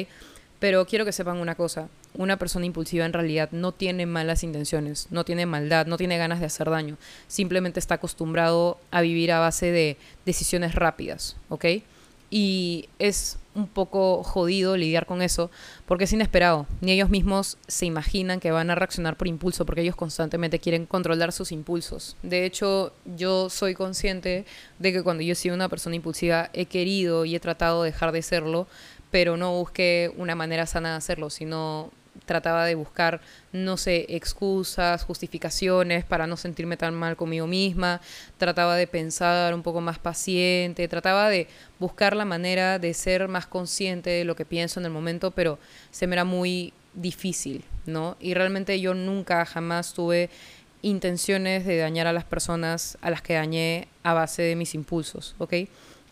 Pero 0.59 0.87
quiero 0.87 1.05
que 1.05 1.13
sepan 1.13 1.37
una 1.37 1.55
cosa, 1.55 1.89
una 2.15 2.39
persona 2.39 2.67
impulsiva 2.67 3.05
en 3.05 3.13
realidad 3.13 3.51
no 3.53 3.73
tiene 3.73 4.07
malas 4.07 4.43
intenciones, 4.43 5.09
no 5.11 5.25
tiene 5.25 5.47
maldad, 5.47 5.87
no 5.87 5.97
tiene 5.99 6.17
ganas 6.19 6.41
de 6.41 6.47
hacer 6.47 6.71
daño, 6.71 6.97
simplemente 7.29 7.79
está 7.79 7.97
acostumbrado 7.97 8.79
a 8.91 9.03
vivir 9.03 9.33
a 9.33 9.41
base 9.41 9.71
de 9.71 9.97
decisiones 10.25 10.75
rápidas, 10.75 11.37
¿ok? 11.51 11.67
Y 12.31 12.89
es 12.99 13.39
un 13.55 13.67
poco 13.67 14.23
jodido 14.23 14.77
lidiar 14.77 15.07
con 15.07 15.23
eso 15.23 15.51
porque 15.87 16.05
es 16.05 16.13
inesperado. 16.13 16.67
Ni 16.81 16.93
ellos 16.93 17.09
mismos 17.09 17.57
se 17.67 17.87
imaginan 17.87 18.39
que 18.39 18.51
van 18.51 18.71
a 18.71 18.75
reaccionar 18.75 19.17
por 19.17 19.29
impulso 19.29 19.65
porque 19.65 19.81
ellos 19.81 19.97
constantemente 19.97 20.59
quieren 20.59 20.87
controlar 20.87 21.33
sus 21.33 21.53
impulsos. 21.53 22.17
De 22.23 22.45
hecho, 22.45 22.93
yo 23.17 23.49
soy 23.49 23.75
consciente 23.75 24.45
de 24.79 24.93
que 24.93 25.03
cuando 25.03 25.23
yo 25.23 25.33
he 25.33 25.37
sido 25.37 25.55
una 25.55 25.69
persona 25.69 25.97
impulsiva 25.97 26.51
he 26.53 26.67
querido 26.67 27.25
y 27.25 27.35
he 27.35 27.41
tratado 27.41 27.83
de 27.83 27.93
dejar 27.93 28.13
de 28.13 28.23
serlo, 28.23 28.67
pero 29.17 29.39
no 29.39 29.53
busqué 29.53 30.13
una 30.19 30.35
manera 30.35 30.67
sana 30.67 30.91
de 30.91 30.97
hacerlo, 30.97 31.31
sino 31.31 31.91
trataba 32.27 32.67
de 32.67 32.75
buscar, 32.75 33.23
no 33.51 33.79
sé, 33.79 34.05
excusas, 34.11 35.05
justificaciones 35.05 36.05
para 36.05 36.27
no 36.27 36.37
sentirme 36.37 36.77
tan 36.77 36.93
mal 36.93 37.17
conmigo 37.17 37.47
misma, 37.47 38.03
trataba 38.37 38.77
de 38.77 38.87
pensar 38.87 39.55
un 39.55 39.63
poco 39.63 39.81
más 39.81 39.99
paciente, 39.99 40.87
trataba 40.87 41.31
de 41.31 41.49
buscar 41.79 42.15
la 42.15 42.27
manera 42.27 42.79
de 42.79 42.93
ser 42.93 43.27
más 43.27 43.47
consciente 43.47 44.11
de 44.11 44.27
lo 44.27 44.37
que 44.37 44.45
pienso 44.45 44.81
en 44.81 44.85
el 44.85 44.93
momento, 44.93 45.31
pero 45.31 45.59
se 45.91 46.07
me 46.07 46.15
era 46.15 46.25
muy 46.25 46.75
difícil, 46.93 47.65
¿no? 47.87 48.19
Y 48.21 48.35
realmente 48.35 48.79
yo 48.83 48.93
nunca, 48.93 49.47
jamás 49.47 49.95
tuve 49.95 50.29
intenciones 50.83 51.65
de 51.65 51.79
dañar 51.79 52.07
a 52.07 52.13
las 52.13 52.25
personas 52.25 52.99
a 53.01 53.09
las 53.09 53.23
que 53.23 53.33
dañé 53.33 53.89
a 54.03 54.13
base 54.13 54.43
de 54.43 54.57
mis 54.57 54.75
impulsos, 54.75 55.35
¿ok? 55.39 55.55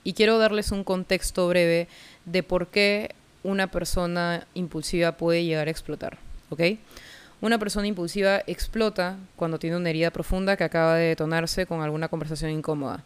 Y 0.04 0.12
quiero 0.12 0.38
darles 0.38 0.70
un 0.70 0.84
contexto 0.84 1.48
breve 1.48 1.88
de 2.26 2.42
por 2.42 2.68
qué 2.68 3.14
una 3.42 3.70
persona 3.70 4.46
impulsiva 4.54 5.12
puede 5.12 5.44
llegar 5.44 5.66
a 5.66 5.70
explotar, 5.70 6.18
¿ok? 6.50 6.60
Una 7.40 7.58
persona 7.58 7.86
impulsiva 7.86 8.42
explota 8.46 9.18
cuando 9.36 9.58
tiene 9.58 9.76
una 9.76 9.90
herida 9.90 10.10
profunda 10.10 10.56
que 10.56 10.64
acaba 10.64 10.94
de 10.94 11.08
detonarse 11.08 11.66
con 11.66 11.82
alguna 11.82 12.08
conversación 12.08 12.50
incómoda. 12.50 13.04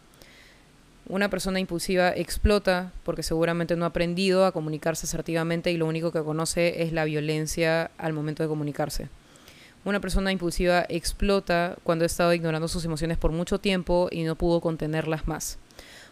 Una 1.07 1.29
persona 1.29 1.59
impulsiva 1.59 2.09
explota 2.09 2.91
porque 3.03 3.23
seguramente 3.23 3.75
no 3.75 3.85
ha 3.85 3.89
aprendido 3.89 4.45
a 4.45 4.51
comunicarse 4.51 5.07
asertivamente 5.07 5.71
y 5.71 5.77
lo 5.77 5.87
único 5.87 6.11
que 6.11 6.21
conoce 6.21 6.83
es 6.83 6.93
la 6.93 7.03
violencia 7.03 7.91
al 7.97 8.13
momento 8.13 8.43
de 8.43 8.49
comunicarse. 8.49 9.09
Una 9.85 9.99
persona 9.99 10.31
impulsiva 10.31 10.85
explota 10.87 11.77
cuando 11.83 12.03
ha 12.03 12.05
estado 12.05 12.33
ignorando 12.33 12.67
sus 12.67 12.85
emociones 12.85 13.17
por 13.17 13.31
mucho 13.31 13.59
tiempo 13.59 14.07
y 14.11 14.23
no 14.23 14.35
pudo 14.35 14.61
contenerlas 14.61 15.27
más. 15.27 15.57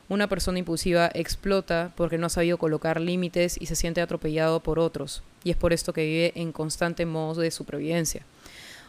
Una 0.09 0.27
persona 0.27 0.59
impulsiva 0.59 1.11
explota 1.13 1.91
porque 1.97 2.17
no 2.17 2.27
ha 2.27 2.29
sabido 2.29 2.57
colocar 2.57 3.01
límites 3.01 3.57
y 3.59 3.65
se 3.65 3.75
siente 3.75 3.99
atropellado 3.99 4.61
por 4.61 4.79
otros, 4.79 5.21
y 5.43 5.51
es 5.51 5.57
por 5.57 5.73
esto 5.73 5.91
que 5.91 6.05
vive 6.05 6.31
en 6.35 6.53
constante 6.53 7.05
modo 7.05 7.41
de 7.41 7.51
supervivencia. 7.51 8.21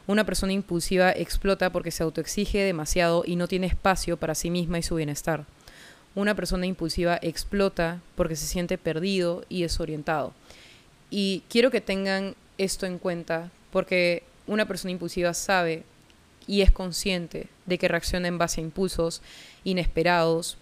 Una 0.07 0.25
persona 0.25 0.53
impulsiva 0.53 1.11
explota 1.11 1.71
porque 1.71 1.91
se 1.91 2.05
autoexige 2.05 2.59
demasiado 2.63 3.25
y 3.27 3.35
no 3.35 3.49
tiene 3.49 3.67
espacio 3.67 4.17
para 4.17 4.37
sí 4.37 4.49
misma 4.49 4.79
y 4.79 4.83
su 4.85 4.95
bienestar. 4.95 5.45
Una 6.15 6.37
persona 6.37 6.67
impulsiva 6.67 7.19
explota 7.21 8.01
porque 8.15 8.37
se 8.37 8.47
siente 8.47 8.79
perdido 8.79 9.45
y 9.49 9.63
desorientado. 9.63 10.33
Y 11.11 11.43
quiero 11.51 11.71
que 11.71 11.81
tengan 11.81 12.37
esto 12.59 12.87
en 12.87 12.99
cuenta 12.99 13.51
porque 13.73 14.23
una 14.47 14.67
persona 14.67 14.93
impulsiva 14.93 15.35
sabe 15.35 15.83
y 16.47 16.63
es 16.63 16.71
consciente 16.71 17.49
de 17.67 17.77
que 17.77 17.89
reacciona 17.89 18.29
en 18.29 18.39
base 18.39 18.61
a 18.61 18.65
impulsos 18.65 19.21
inesperados 19.65 20.57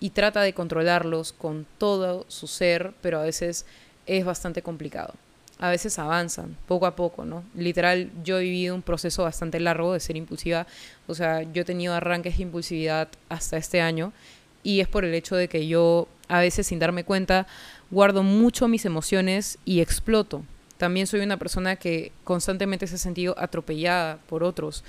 y 0.00 0.10
trata 0.10 0.40
de 0.40 0.54
controlarlos 0.54 1.32
con 1.32 1.66
todo 1.78 2.24
su 2.28 2.46
ser, 2.46 2.92
pero 3.02 3.20
a 3.20 3.24
veces 3.24 3.66
es 4.06 4.24
bastante 4.24 4.62
complicado. 4.62 5.14
A 5.58 5.68
veces 5.68 5.98
avanzan 5.98 6.56
poco 6.66 6.86
a 6.86 6.96
poco, 6.96 7.26
¿no? 7.26 7.44
Literal, 7.54 8.10
yo 8.24 8.38
he 8.38 8.44
vivido 8.44 8.74
un 8.74 8.80
proceso 8.80 9.24
bastante 9.24 9.60
largo 9.60 9.92
de 9.92 10.00
ser 10.00 10.16
impulsiva, 10.16 10.66
o 11.06 11.14
sea, 11.14 11.42
yo 11.42 11.62
he 11.62 11.66
tenido 11.66 11.92
arranques 11.94 12.38
de 12.38 12.44
impulsividad 12.44 13.08
hasta 13.28 13.58
este 13.58 13.82
año 13.82 14.14
y 14.62 14.80
es 14.80 14.88
por 14.88 15.04
el 15.04 15.14
hecho 15.14 15.36
de 15.36 15.48
que 15.48 15.66
yo 15.66 16.08
a 16.28 16.40
veces 16.40 16.66
sin 16.66 16.78
darme 16.78 17.04
cuenta 17.04 17.46
guardo 17.90 18.22
mucho 18.22 18.68
mis 18.68 18.86
emociones 18.86 19.58
y 19.66 19.80
exploto. 19.80 20.42
También 20.78 21.06
soy 21.06 21.20
una 21.20 21.36
persona 21.36 21.76
que 21.76 22.12
constantemente 22.24 22.86
se 22.86 22.94
ha 22.94 22.98
sentido 22.98 23.34
atropellada 23.38 24.18
por 24.28 24.42
otros 24.42 24.82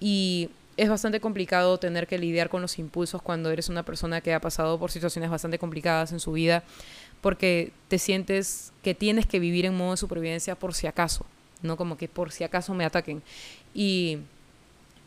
y 0.00 0.48
es 0.76 0.88
bastante 0.88 1.20
complicado 1.20 1.78
tener 1.78 2.06
que 2.06 2.18
lidiar 2.18 2.48
con 2.48 2.62
los 2.62 2.78
impulsos 2.78 3.22
cuando 3.22 3.50
eres 3.50 3.68
una 3.68 3.84
persona 3.84 4.20
que 4.20 4.34
ha 4.34 4.40
pasado 4.40 4.78
por 4.78 4.90
situaciones 4.90 5.30
bastante 5.30 5.58
complicadas 5.58 6.12
en 6.12 6.20
su 6.20 6.32
vida 6.32 6.64
porque 7.20 7.72
te 7.88 7.98
sientes 7.98 8.72
que 8.82 8.94
tienes 8.94 9.26
que 9.26 9.38
vivir 9.38 9.64
en 9.66 9.74
modo 9.74 9.92
de 9.92 9.96
supervivencia 9.96 10.54
por 10.56 10.74
si 10.74 10.86
acaso, 10.86 11.24
no 11.62 11.76
como 11.76 11.96
que 11.96 12.08
por 12.08 12.32
si 12.32 12.44
acaso 12.44 12.74
me 12.74 12.84
ataquen. 12.84 13.22
Y 13.72 14.18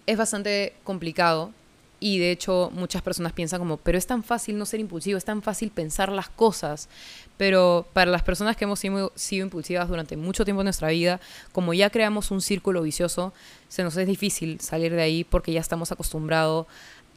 es 0.05 0.17
bastante 0.17 0.73
complicado 0.83 1.51
y 1.99 2.19
de 2.19 2.31
hecho 2.31 2.69
muchas 2.73 3.01
personas 3.01 3.33
piensan 3.33 3.59
como, 3.59 3.77
pero 3.77 3.97
es 3.97 4.05
tan 4.05 4.23
fácil 4.23 4.57
no 4.57 4.65
ser 4.65 4.79
impulsivo, 4.79 5.17
es 5.17 5.25
tan 5.25 5.41
fácil 5.41 5.71
pensar 5.71 6.11
las 6.11 6.29
cosas. 6.29 6.89
Pero 7.37 7.87
para 7.93 8.11
las 8.11 8.23
personas 8.23 8.55
que 8.55 8.65
hemos 8.65 8.79
sido, 8.79 9.11
impulsivas 9.31 9.87
durante 9.87 10.17
mucho 10.17 10.43
tiempo 10.43 10.61
en 10.61 10.65
nuestra 10.65 10.89
vida, 10.89 11.19
como 11.51 11.73
ya 11.73 11.89
creamos 11.89 12.31
un 12.31 12.41
círculo 12.41 12.81
vicioso, 12.81 13.33
se 13.67 13.83
nos 13.83 13.95
es 13.97 14.07
difícil 14.07 14.59
salir 14.59 14.93
de 14.93 15.01
ahí 15.01 15.23
porque 15.23 15.51
ya 15.51 15.59
estamos 15.59 15.91
acostumbrados 15.91 16.67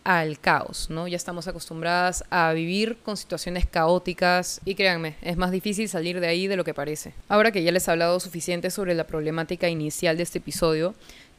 al 0.05 0.39
caos, 0.39 0.89
¿no? 0.89 1.09
Ya 1.09 1.17
estamos 1.17 1.47
acostumbradas 1.47 2.25
a 2.31 2.53
vivir 2.53 2.97
con 3.03 3.19
situaciones 3.19 3.67
caóticas 3.67 4.61
y 4.65 4.75
créanme, 4.75 5.17
es 5.21 5.37
más 5.37 5.51
difícil 5.51 5.89
salir 5.89 6.21
de 6.21 6.27
ahí 6.27 6.47
de 6.47 6.57
lo 6.57 6.65
que 6.65 6.73
parece. 6.73 7.13
Ahora 7.29 7.53
que 7.53 7.63
ya 7.63 7.73
les 7.73 7.87
he 7.87 7.91
hablado 7.91 8.19
suficiente 8.19 8.71
sobre 8.71 8.95
la 8.95 9.07
problemática 9.07 9.69
inicial 9.69 10.17
de 10.17 10.23
este 10.23 10.39
episodio, 10.39 10.95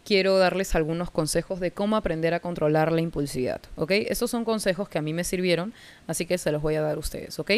quiero 0.06 0.38
darles 0.38 0.76
algunos 0.76 1.12
consejos 1.12 1.60
de 1.60 1.72
cómo 1.72 1.96
aprender 1.96 2.34
a 2.34 2.40
controlar 2.40 2.92
la 2.92 3.02
impulsividad, 3.02 3.62
¿ok? 3.76 3.92
Estos 3.92 4.32
son 4.32 4.46
consejos 4.46 4.90
que 4.90 4.98
a 4.98 5.02
mí 5.02 5.14
me 5.14 5.24
sirvieron, 5.24 5.74
así 6.08 6.26
que 6.26 6.38
se 6.38 6.52
los 6.52 6.62
voy 6.62 6.76
a 6.76 6.82
dar 6.82 6.96
a 6.96 7.00
ustedes, 7.00 7.40
¿ok? 7.40 7.52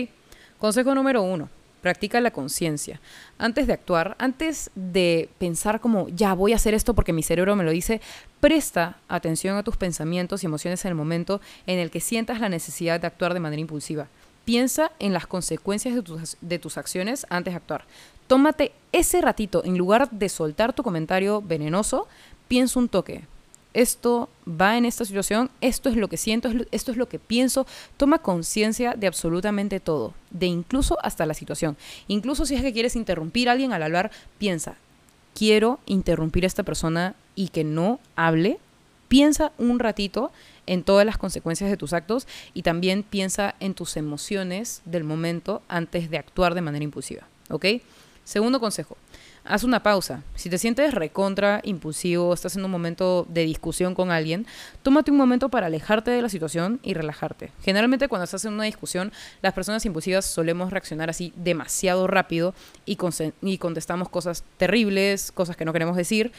Consejo 0.59 0.95
número 0.95 1.21
uno, 1.21 1.49
practica 1.81 2.21
la 2.21 2.31
conciencia. 2.31 2.99
Antes 3.37 3.67
de 3.67 3.73
actuar, 3.73 4.15
antes 4.17 4.71
de 4.73 5.29
pensar 5.37 5.81
como, 5.81 6.07
ya 6.09 6.33
voy 6.33 6.53
a 6.53 6.55
hacer 6.55 6.73
esto 6.73 6.93
porque 6.93 7.13
mi 7.13 7.23
cerebro 7.23 7.55
me 7.55 7.65
lo 7.65 7.71
dice, 7.71 8.01
presta 8.39 8.97
atención 9.09 9.57
a 9.57 9.63
tus 9.63 9.77
pensamientos 9.77 10.43
y 10.43 10.47
emociones 10.47 10.83
en 10.85 10.89
el 10.89 10.95
momento 10.95 11.41
en 11.67 11.79
el 11.79 11.91
que 11.91 11.99
sientas 11.99 12.39
la 12.39 12.49
necesidad 12.49 12.99
de 13.01 13.07
actuar 13.07 13.33
de 13.33 13.41
manera 13.41 13.59
impulsiva. 13.59 14.07
Piensa 14.45 14.91
en 14.99 15.13
las 15.13 15.27
consecuencias 15.27 15.95
de 15.95 16.01
tus, 16.01 16.37
de 16.41 16.59
tus 16.59 16.77
acciones 16.77 17.25
antes 17.29 17.53
de 17.53 17.57
actuar. 17.57 17.85
Tómate 18.27 18.71
ese 18.93 19.19
ratito, 19.21 19.63
en 19.65 19.77
lugar 19.77 20.09
de 20.09 20.29
soltar 20.29 20.73
tu 20.73 20.83
comentario 20.83 21.41
venenoso, 21.41 22.07
pienso 22.53 22.77
un 22.77 22.87
toque. 22.87 23.23
Esto 23.73 24.29
va 24.47 24.77
en 24.77 24.85
esta 24.85 25.05
situación, 25.05 25.49
esto 25.59 25.89
es 25.89 25.95
lo 25.95 26.07
que 26.07 26.17
siento, 26.17 26.51
esto 26.69 26.91
es 26.91 26.97
lo 26.97 27.09
que 27.09 27.17
pienso. 27.17 27.65
Toma 27.97 28.19
conciencia 28.19 28.93
de 28.93 29.07
absolutamente 29.07 29.79
todo, 29.79 30.13
de 30.29 30.45
incluso 30.45 30.99
hasta 31.01 31.25
la 31.25 31.33
situación. 31.33 31.77
Incluso 32.07 32.45
si 32.45 32.53
es 32.53 32.61
que 32.61 32.71
quieres 32.71 32.95
interrumpir 32.95 33.49
a 33.49 33.53
alguien 33.53 33.73
al 33.73 33.81
hablar, 33.81 34.11
piensa, 34.37 34.75
quiero 35.33 35.79
interrumpir 35.87 36.43
a 36.43 36.47
esta 36.47 36.61
persona 36.61 37.15
y 37.33 37.47
que 37.47 37.63
no 37.63 37.99
hable. 38.15 38.59
Piensa 39.07 39.51
un 39.57 39.79
ratito 39.79 40.31
en 40.67 40.83
todas 40.83 41.07
las 41.07 41.17
consecuencias 41.17 41.71
de 41.71 41.77
tus 41.77 41.91
actos 41.91 42.27
y 42.53 42.61
también 42.61 43.01
piensa 43.01 43.55
en 43.59 43.73
tus 43.73 43.97
emociones 43.97 44.83
del 44.85 45.05
momento 45.05 45.63
antes 45.69 46.11
de 46.11 46.19
actuar 46.19 46.53
de 46.53 46.61
manera 46.61 46.83
impulsiva. 46.83 47.23
¿Ok? 47.49 47.65
Segundo 48.23 48.59
consejo, 48.59 48.95
haz 49.45 49.63
una 49.63 49.83
pausa. 49.83 50.23
Si 50.35 50.49
te 50.49 50.57
sientes 50.57 50.93
recontra, 50.93 51.61
impulsivo, 51.63 52.33
estás 52.33 52.55
en 52.55 52.65
un 52.65 52.71
momento 52.71 53.25
de 53.29 53.43
discusión 53.45 53.95
con 53.95 54.11
alguien, 54.11 54.45
tómate 54.83 55.11
un 55.11 55.17
momento 55.17 55.49
para 55.49 55.67
alejarte 55.67 56.11
de 56.11 56.21
la 56.21 56.29
situación 56.29 56.79
y 56.83 56.93
relajarte. 56.93 57.51
Generalmente 57.61 58.07
cuando 58.07 58.23
estás 58.23 58.45
en 58.45 58.53
una 58.53 58.63
discusión, 58.63 59.11
las 59.41 59.53
personas 59.53 59.85
impulsivas 59.85 60.25
solemos 60.25 60.71
reaccionar 60.71 61.09
así 61.09 61.33
demasiado 61.35 62.07
rápido 62.07 62.53
y, 62.85 62.97
y 63.41 63.57
contestamos 63.57 64.09
cosas 64.09 64.43
terribles, 64.57 65.31
cosas 65.31 65.57
que 65.57 65.65
no 65.65 65.73
queremos 65.73 65.97
decir. 65.97 66.31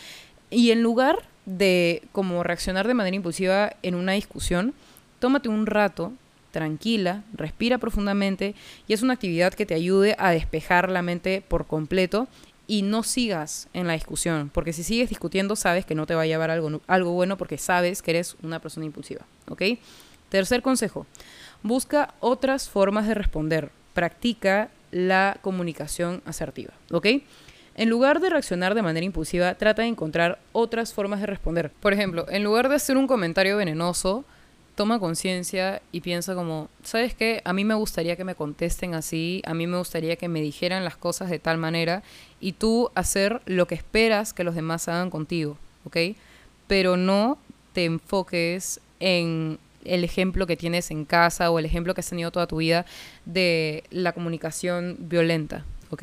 Y 0.51 0.71
en 0.71 0.83
lugar 0.83 1.19
de 1.47 2.03
como 2.13 2.43
reaccionar 2.43 2.87
de 2.87 2.95
manera 2.95 3.17
impulsiva 3.17 3.75
en 3.83 3.95
una 3.95 4.13
discusión, 4.13 4.75
tómate 5.19 5.49
un 5.49 5.67
rato 5.67 6.13
tranquila, 6.53 7.25
respira 7.33 7.79
profundamente 7.79 8.55
y 8.87 8.93
es 8.93 9.03
una 9.03 9.15
actividad 9.15 9.53
que 9.53 9.67
te 9.67 9.75
ayude 9.75 10.15
a 10.19 10.31
despejar 10.31 10.89
la 10.89 11.03
mente 11.03 11.43
por 11.47 11.67
completo 11.67 12.29
y 12.67 12.83
no 12.83 13.03
sigas 13.03 13.69
en 13.73 13.87
la 13.87 13.93
discusión, 13.93 14.51
porque 14.53 14.73
si 14.73 14.83
sigues 14.83 15.09
discutiendo 15.09 15.57
sabes 15.57 15.85
que 15.85 15.95
no 15.95 16.07
te 16.07 16.15
va 16.15 16.23
a 16.23 16.27
llevar 16.27 16.51
algo, 16.51 16.81
algo 16.87 17.13
bueno 17.13 17.37
porque 17.37 17.59
sabes 17.59 18.03
que 18.03 18.13
eres 18.13 18.37
una 18.43 18.61
persona 18.61 18.87
impulsiva, 18.87 19.27
¿ok? 19.49 19.63
Tercer 20.29 20.63
consejo, 20.63 21.07
busca 21.63 22.15
otras 22.21 22.69
formas 22.69 23.07
de 23.07 23.15
responder, 23.15 23.71
practica 23.93 24.71
la 24.91 25.39
comunicación 25.43 26.23
asertiva, 26.25 26.73
¿ok? 26.91 27.07
En 27.77 27.91
lugar 27.91 28.21
de 28.21 28.31
reaccionar 28.31 28.75
de 28.75 28.83
manera 28.83 29.05
impulsiva, 29.05 29.55
trata 29.57 29.83
de 29.83 29.89
encontrar 29.89 30.39
otras 30.53 30.95
formas 30.95 31.21
de 31.21 31.27
responder. 31.27 31.73
Por 31.81 31.93
ejemplo, 31.93 32.27
en 32.29 32.45
lugar 32.45 32.69
de 32.69 32.77
hacer 32.77 32.97
un 32.97 33.09
comentario 33.09 33.57
venenoso, 33.57 34.25
toma 34.75 34.99
conciencia 34.99 35.81
y 35.93 36.01
piensa 36.01 36.35
como, 36.35 36.69
¿sabes 36.83 37.15
qué? 37.15 37.43
A 37.45 37.53
mí 37.53 37.65
me 37.65 37.75
gustaría 37.75 38.17
que 38.17 38.25
me 38.25 38.35
contesten 38.35 38.95
así, 38.95 39.43
a 39.47 39.55
mí 39.55 39.67
me 39.67 39.79
gustaría 39.79 40.17
que 40.17 40.29
me 40.29 40.41
dijeran 40.41 40.85
las 40.85 40.97
cosas 40.97 41.31
de 41.31 41.39
tal 41.39 41.59
manera 41.59 42.03
y 42.41 42.53
tú 42.53 42.91
hacer 42.95 43.41
lo 43.47 43.67
que 43.67 43.75
esperas 43.75 44.33
que 44.33 44.45
los 44.45 44.55
demás 44.55 44.89
hagan 44.89 45.11
contigo, 45.11 45.57
¿ok? 45.85 46.17
Pero 46.67 46.97
no 46.97 47.39
te 47.73 47.85
enfoques 47.85 48.81
en 49.01 49.59
el 49.85 50.03
ejemplo 50.03 50.47
que 50.47 50.57
tienes 50.57 50.91
en 50.91 51.05
casa 51.05 51.51
o 51.51 51.59
el 51.59 51.67
ejemplo 51.67 51.95
que 51.95 52.01
has 52.01 52.09
tenido 52.09 52.31
toda 52.31 52.47
tu 52.47 52.57
vida 52.57 52.87
de 53.27 53.85
la 53.91 54.13
comunicación 54.13 54.97
violenta, 54.99 55.65
¿ok? 55.91 56.03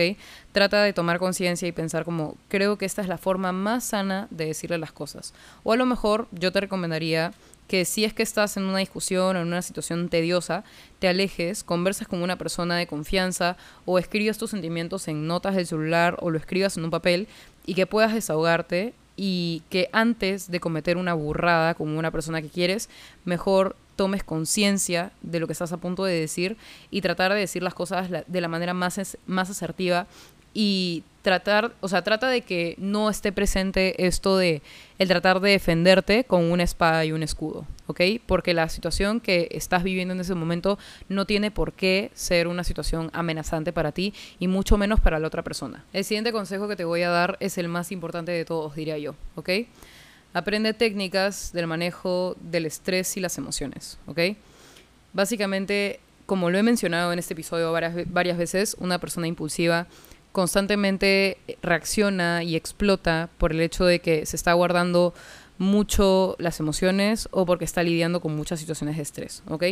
Trata 0.51 0.81
de 0.83 0.93
tomar 0.93 1.19
conciencia 1.19 1.67
y 1.67 1.71
pensar 1.71 2.05
como, 2.05 2.37
creo 2.47 2.77
que 2.77 2.85
esta 2.85 3.01
es 3.01 3.07
la 3.07 3.17
forma 3.17 3.51
más 3.51 3.83
sana 3.85 4.27
de 4.29 4.45
decirle 4.45 4.77
las 4.77 4.91
cosas. 4.91 5.33
O 5.63 5.73
a 5.73 5.77
lo 5.77 5.85
mejor 5.85 6.27
yo 6.31 6.51
te 6.51 6.61
recomendaría 6.61 7.33
que 7.67 7.85
si 7.85 8.03
es 8.03 8.13
que 8.13 8.21
estás 8.21 8.57
en 8.57 8.63
una 8.63 8.79
discusión 8.79 9.37
o 9.37 9.39
en 9.39 9.47
una 9.47 9.61
situación 9.61 10.09
tediosa, 10.09 10.65
te 10.99 11.07
alejes, 11.07 11.63
converses 11.63 12.05
con 12.05 12.21
una 12.21 12.37
persona 12.37 12.75
de 12.75 12.85
confianza 12.85 13.55
o 13.85 13.97
escribas 13.97 14.37
tus 14.37 14.51
sentimientos 14.51 15.07
en 15.07 15.25
notas 15.25 15.55
del 15.55 15.65
celular 15.65 16.17
o 16.19 16.31
lo 16.31 16.37
escribas 16.37 16.75
en 16.75 16.83
un 16.83 16.91
papel 16.91 17.29
y 17.65 17.75
que 17.75 17.87
puedas 17.87 18.13
desahogarte 18.13 18.93
y 19.15 19.63
que 19.69 19.89
antes 19.93 20.51
de 20.51 20.59
cometer 20.59 20.97
una 20.97 21.13
burrada 21.13 21.73
con 21.73 21.95
una 21.95 22.11
persona 22.11 22.41
que 22.41 22.49
quieres, 22.49 22.89
mejor 23.23 23.77
tomes 24.01 24.23
conciencia 24.23 25.11
de 25.21 25.39
lo 25.39 25.45
que 25.45 25.53
estás 25.53 25.71
a 25.73 25.77
punto 25.77 26.03
de 26.03 26.19
decir 26.19 26.57
y 26.89 27.01
tratar 27.01 27.31
de 27.31 27.39
decir 27.39 27.61
las 27.61 27.75
cosas 27.75 28.09
de 28.09 28.41
la 28.41 28.47
manera 28.47 28.73
más, 28.73 29.15
más 29.27 29.51
asertiva 29.51 30.07
y 30.55 31.03
tratar, 31.21 31.75
o 31.81 31.87
sea, 31.87 32.03
trata 32.03 32.27
de 32.27 32.41
que 32.41 32.73
no 32.79 33.07
esté 33.07 33.31
presente 33.31 34.07
esto 34.07 34.37
de 34.37 34.63
el 34.97 35.07
tratar 35.07 35.39
de 35.39 35.51
defenderte 35.51 36.23
con 36.23 36.51
una 36.51 36.63
espada 36.63 37.05
y 37.05 37.11
un 37.11 37.21
escudo, 37.21 37.67
¿ok? 37.85 38.01
Porque 38.25 38.55
la 38.55 38.69
situación 38.69 39.19
que 39.19 39.49
estás 39.51 39.83
viviendo 39.83 40.15
en 40.15 40.19
ese 40.19 40.33
momento 40.33 40.79
no 41.07 41.27
tiene 41.27 41.51
por 41.51 41.73
qué 41.73 42.09
ser 42.15 42.47
una 42.47 42.63
situación 42.63 43.11
amenazante 43.13 43.71
para 43.71 43.91
ti 43.91 44.15
y 44.39 44.47
mucho 44.47 44.79
menos 44.79 44.99
para 44.99 45.19
la 45.19 45.27
otra 45.27 45.43
persona. 45.43 45.85
El 45.93 46.05
siguiente 46.05 46.31
consejo 46.31 46.67
que 46.67 46.75
te 46.75 46.85
voy 46.85 47.03
a 47.03 47.11
dar 47.11 47.37
es 47.39 47.59
el 47.59 47.67
más 47.67 47.91
importante 47.91 48.31
de 48.31 48.45
todos, 48.45 48.73
diría 48.73 48.97
yo, 48.97 49.13
¿ok? 49.35 49.49
Aprende 50.33 50.73
técnicas 50.73 51.51
del 51.53 51.67
manejo 51.67 52.35
del 52.39 52.65
estrés 52.65 53.17
y 53.17 53.19
las 53.19 53.37
emociones, 53.37 53.97
¿ok? 54.05 54.19
Básicamente, 55.13 55.99
como 56.25 56.49
lo 56.49 56.57
he 56.57 56.63
mencionado 56.63 57.11
en 57.11 57.19
este 57.19 57.33
episodio 57.33 57.71
varias, 57.71 57.93
varias 58.11 58.37
veces, 58.37 58.75
una 58.79 58.99
persona 58.99 59.27
impulsiva 59.27 59.87
constantemente 60.31 61.37
reacciona 61.61 62.43
y 62.43 62.55
explota 62.55 63.29
por 63.37 63.51
el 63.51 63.59
hecho 63.59 63.85
de 63.85 63.99
que 63.99 64.25
se 64.25 64.37
está 64.37 64.53
guardando 64.53 65.13
mucho 65.61 66.35
las 66.39 66.59
emociones 66.59 67.29
o 67.29 67.45
porque 67.45 67.65
está 67.65 67.83
lidiando 67.83 68.19
con 68.19 68.35
muchas 68.35 68.59
situaciones 68.59 68.95
de 68.95 69.03
estrés, 69.03 69.43
¿ok? 69.47 69.63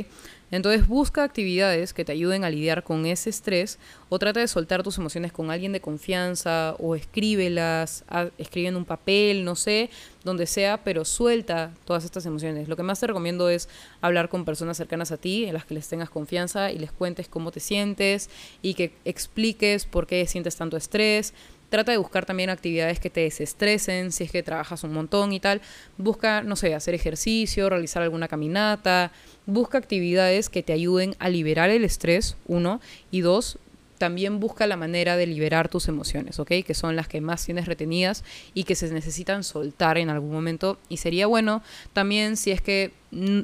Entonces 0.52 0.88
busca 0.88 1.24
actividades 1.24 1.94
que 1.94 2.06
te 2.06 2.12
ayuden 2.12 2.44
a 2.44 2.52
lidiar 2.52 2.84
con 2.84 3.08
ese 3.08 3.32
estrés 3.32 3.80
o 4.08 4.20
trata 4.20 4.40
de 4.40 4.48
soltar 4.48 4.84
tus 4.84 5.00
emociones 5.00 5.32
con 5.32 5.50
alguien 5.50 5.72
de 5.72 5.82
confianza 5.82 6.76
o 6.78 6.96
escríbelas, 6.96 8.06
escribe 8.38 8.68
en 8.68 8.76
un 8.76 8.86
papel, 8.86 9.44
no 9.44 9.56
sé, 9.56 9.90
donde 10.24 10.46
sea, 10.46 10.84
pero 10.84 11.06
suelta 11.06 11.74
todas 11.86 12.06
estas 12.06 12.24
emociones. 12.28 12.68
Lo 12.68 12.76
que 12.76 12.84
más 12.84 13.00
te 13.00 13.08
recomiendo 13.08 13.50
es 13.50 13.68
hablar 14.00 14.30
con 14.30 14.46
personas 14.46 14.78
cercanas 14.78 15.12
a 15.12 15.18
ti, 15.18 15.46
en 15.46 15.56
las 15.56 15.66
que 15.66 15.74
les 15.74 15.88
tengas 15.88 16.12
confianza 16.12 16.72
y 16.72 16.78
les 16.78 16.92
cuentes 16.92 17.28
cómo 17.28 17.52
te 17.52 17.60
sientes 17.60 18.30
y 18.62 18.76
que 18.76 18.94
expliques 19.06 19.86
por 19.86 20.06
qué 20.06 20.28
sientes 20.28 20.56
tanto 20.56 20.78
estrés 20.78 21.34
Trata 21.70 21.92
de 21.92 21.98
buscar 21.98 22.26
también 22.26 22.50
actividades 22.50 23.00
que 23.00 23.10
te 23.10 23.22
desestresen, 23.22 24.12
si 24.12 24.24
es 24.24 24.32
que 24.32 24.44
trabajas 24.44 24.84
un 24.84 24.94
montón 24.94 25.32
y 25.34 25.40
tal. 25.40 25.62
Busca, 25.98 26.42
no 26.42 26.56
sé, 26.56 26.74
hacer 26.74 26.96
ejercicio, 26.96 27.70
realizar 27.70 28.02
alguna 28.02 28.28
caminata. 28.28 29.12
Busca 29.46 29.78
actividades 29.78 30.50
que 30.50 30.64
te 30.64 30.74
ayuden 30.74 31.16
a 31.20 31.30
liberar 31.30 31.70
el 31.70 31.84
estrés, 31.84 32.38
uno. 32.48 32.82
Y 33.12 33.22
dos, 33.22 33.60
también 34.00 34.40
busca 34.40 34.66
la 34.66 34.78
manera 34.78 35.16
de 35.18 35.28
liberar 35.28 35.70
tus 35.70 35.88
emociones, 35.88 36.40
¿ok? 36.40 36.52
Que 36.66 36.74
son 36.74 36.96
las 36.96 37.08
que 37.08 37.22
más 37.22 37.46
tienes 37.46 37.68
retenidas 37.68 38.24
y 38.56 38.64
que 38.64 38.74
se 38.74 38.92
necesitan 38.92 39.44
soltar 39.44 40.00
en 40.00 40.10
algún 40.10 40.32
momento. 40.32 40.80
Y 40.90 40.98
sería 40.98 41.28
bueno 41.28 41.62
también 41.94 42.38
si 42.38 42.50
es 42.50 42.62
que 42.62 42.94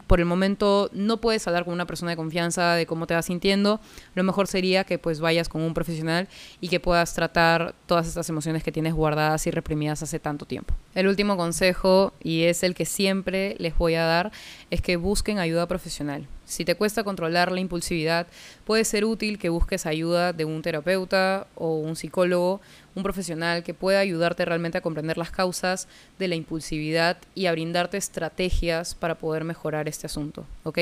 por 0.08 0.20
el 0.20 0.26
momento 0.26 0.90
no 0.94 1.20
puedes 1.22 1.46
hablar 1.48 1.66
con 1.66 1.74
una 1.74 1.88
persona 1.88 2.12
de 2.12 2.18
confianza 2.18 2.76
de 2.76 2.86
cómo 2.86 3.08
te 3.08 3.16
vas 3.16 3.26
sintiendo, 3.26 3.80
lo 4.14 4.24
mejor 4.24 4.48
sería 4.48 4.84
que 4.84 5.00
pues 5.00 5.20
vayas 5.20 5.50
con 5.50 5.62
un 5.62 5.74
profesional 5.74 6.28
y 6.62 6.70
que 6.70 6.80
puedas 6.80 7.14
tratar 7.14 7.74
todas 7.88 8.08
estas 8.08 8.30
emociones 8.30 8.64
que 8.64 8.72
tienes 8.72 8.94
guardadas 8.94 9.46
y 9.48 9.52
reprimidas 9.52 10.04
hace 10.04 10.20
tanto 10.20 10.46
tiempo. 10.46 10.74
El 10.94 11.08
último 11.08 11.36
consejo, 11.36 12.14
y 12.24 12.44
es 12.44 12.64
el 12.64 12.76
que 12.76 12.86
siempre 12.86 13.56
les 13.60 13.76
voy 13.78 13.96
a 13.96 14.06
dar, 14.06 14.32
es 14.70 14.82
que 14.82 14.98
busquen 14.98 15.40
ayuda 15.40 15.68
profesional. 15.68 16.28
Si 16.46 16.66
te 16.66 16.76
cuesta 16.76 17.04
controlar 17.04 17.52
la 17.52 17.60
impulsividad, 17.60 18.28
puede 18.66 18.86
ser 18.86 19.06
útil 19.06 19.40
que 19.40 19.50
busques 19.50 19.86
ayuda 19.86 20.34
de 20.34 20.46
un 20.46 20.62
terapeuta 20.62 21.48
o 21.56 21.78
un 21.78 21.96
psicólogo 21.96 22.62
un 22.96 23.04
profesional 23.04 23.64
que 23.64 23.74
pueda 23.74 24.00
ayudarte 24.00 24.46
realmente 24.46 24.78
a 24.78 24.82
comprender 24.82 25.18
las 25.18 25.30
causas 25.30 25.88
de 26.18 26.28
la 26.28 26.36
impulsividad 26.36 27.18
y 27.36 27.46
a 27.46 27.52
brindarte 27.52 27.98
estrategias 27.98 28.96
para 28.96 29.16
poder 29.16 29.44
mejorar 29.44 29.88
este 29.88 30.08
asunto, 30.08 30.46
¿ok? 30.64 30.80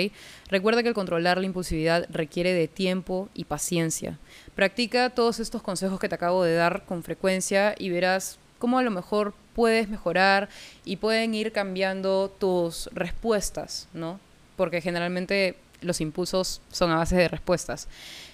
Recuerda 0.48 0.84
que 0.84 0.90
el 0.90 0.94
controlar 0.94 1.40
la 1.40 1.48
impulsividad 1.48 2.06
requiere 2.10 2.54
de 2.54 2.68
tiempo 2.68 3.30
y 3.34 3.46
paciencia. 3.46 4.20
Practica 4.56 5.10
todos 5.10 5.40
estos 5.40 5.64
consejos 5.64 6.00
que 6.00 6.10
te 6.10 6.16
acabo 6.16 6.44
de 6.44 6.54
dar 6.54 6.86
con 6.86 7.04
frecuencia 7.04 7.74
y 7.78 7.90
verás 7.90 8.38
cómo 8.60 8.78
a 8.78 8.84
lo 8.84 8.92
mejor 8.92 9.34
puedes 9.56 9.90
mejorar 9.90 10.50
y 10.86 10.98
pueden 10.98 11.34
ir 11.34 11.52
cambiando 11.52 12.30
tus 12.30 12.90
respuestas, 12.94 13.88
¿no? 13.94 14.20
Porque 14.56 14.82
generalmente 14.82 15.56
los 15.82 16.02
impulsos 16.02 16.62
son 16.72 16.92
a 16.92 16.98
base 16.98 17.16
de 17.16 17.28
respuestas. 17.28 17.88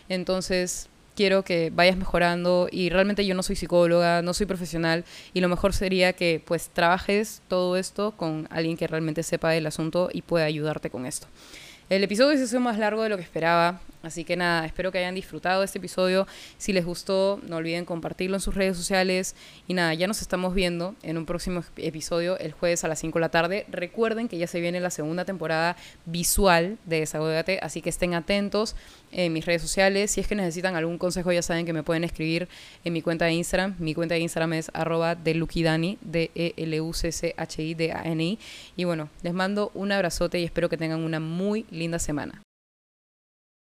Entonces, 0.08 0.90
quiero 1.16 1.44
que 1.44 1.70
vayas 1.70 1.98
mejorando 1.98 2.70
y 2.72 2.90
realmente 2.90 3.26
yo 3.26 3.36
no 3.36 3.44
soy 3.44 3.58
psicóloga, 3.58 4.22
no 4.22 4.34
soy 4.34 4.46
profesional 4.46 5.04
y 5.34 5.42
lo 5.42 5.50
mejor 5.50 5.74
sería 5.74 6.14
que 6.14 6.42
pues 6.46 6.70
trabajes 6.70 7.42
todo 7.50 7.76
esto 7.76 8.12
con 8.12 8.48
alguien 8.52 8.78
que 8.78 8.88
realmente 8.88 9.24
sepa 9.24 9.50
del 9.50 9.68
asunto 9.68 10.10
y 10.14 10.22
pueda 10.22 10.46
ayudarte 10.46 10.90
con 10.90 11.06
esto. 11.06 11.28
El 11.90 12.06
episodio 12.06 12.38
se 12.38 12.46
hizo 12.46 12.60
más 12.62 12.78
largo 12.78 13.04
de 13.04 13.10
lo 13.10 13.18
que 13.18 13.24
esperaba, 13.24 13.82
así 14.04 14.24
que 14.24 14.36
nada, 14.36 14.66
espero 14.66 14.92
que 14.92 14.98
hayan 14.98 15.16
disfrutado 15.16 15.64
este 15.64 15.78
episodio. 15.78 16.28
Si 16.58 16.74
les 16.74 16.86
gustó, 16.86 17.40
no 17.48 17.58
olviden 17.58 17.86
compartirlo 17.86 18.38
en 18.38 18.42
sus 18.42 18.56
redes 18.56 18.78
sociales. 18.78 19.36
Y 19.68 19.74
nada, 19.74 19.94
ya 19.94 20.08
nos 20.08 20.22
estamos 20.22 20.54
viendo 20.54 20.96
en 21.04 21.18
un 21.18 21.26
próximo 21.26 21.64
episodio 21.78 22.38
el 22.40 22.52
jueves 22.52 22.84
a 22.84 22.88
las 22.88 23.00
5 23.00 23.18
de 23.18 23.22
la 23.22 23.30
tarde. 23.30 23.66
Recuerden 23.70 24.28
que 24.28 24.38
ya 24.38 24.48
se 24.48 24.60
viene 24.60 24.80
la 24.80 24.90
segunda 24.90 25.26
temporada 25.26 25.76
visual 26.06 26.78
de 26.86 27.00
Desahogate, 27.00 27.60
así 27.62 27.82
que 27.82 27.90
estén 27.90 28.14
atentos 28.14 28.76
en 29.12 29.34
mis 29.34 29.46
redes 29.46 29.62
sociales. 29.62 30.12
Si 30.12 30.22
es 30.22 30.28
que 30.28 30.36
necesitan 30.36 30.76
algún 30.76 30.98
consejo, 30.98 31.32
ya 31.32 31.42
saben 31.42 31.66
que 31.66 31.74
me 31.74 31.84
pueden 31.84 32.04
escribir 32.04 32.48
en 32.84 32.94
mi 32.94 33.02
cuenta 33.02 33.26
de 33.26 33.34
Instagram. 33.34 33.76
Mi 33.80 33.94
cuenta 33.94 34.16
de 34.16 34.22
Instagram 34.22 34.54
es 34.54 34.72
arroba 34.74 35.16
delukidani, 35.16 35.98
D-E-L-U-C-C-H-I-D-A-N-I. 36.02 38.40
Y 38.76 38.84
bueno, 38.84 39.10
les 39.22 39.34
mando 39.34 39.72
un 39.74 39.92
abrazote 39.92 40.40
y 40.40 40.44
espero 40.44 40.70
que 40.70 40.78
tengan 40.78 41.02
una 41.02 41.20
muy 41.20 41.66
linda 41.70 42.00
semana. 42.00 42.42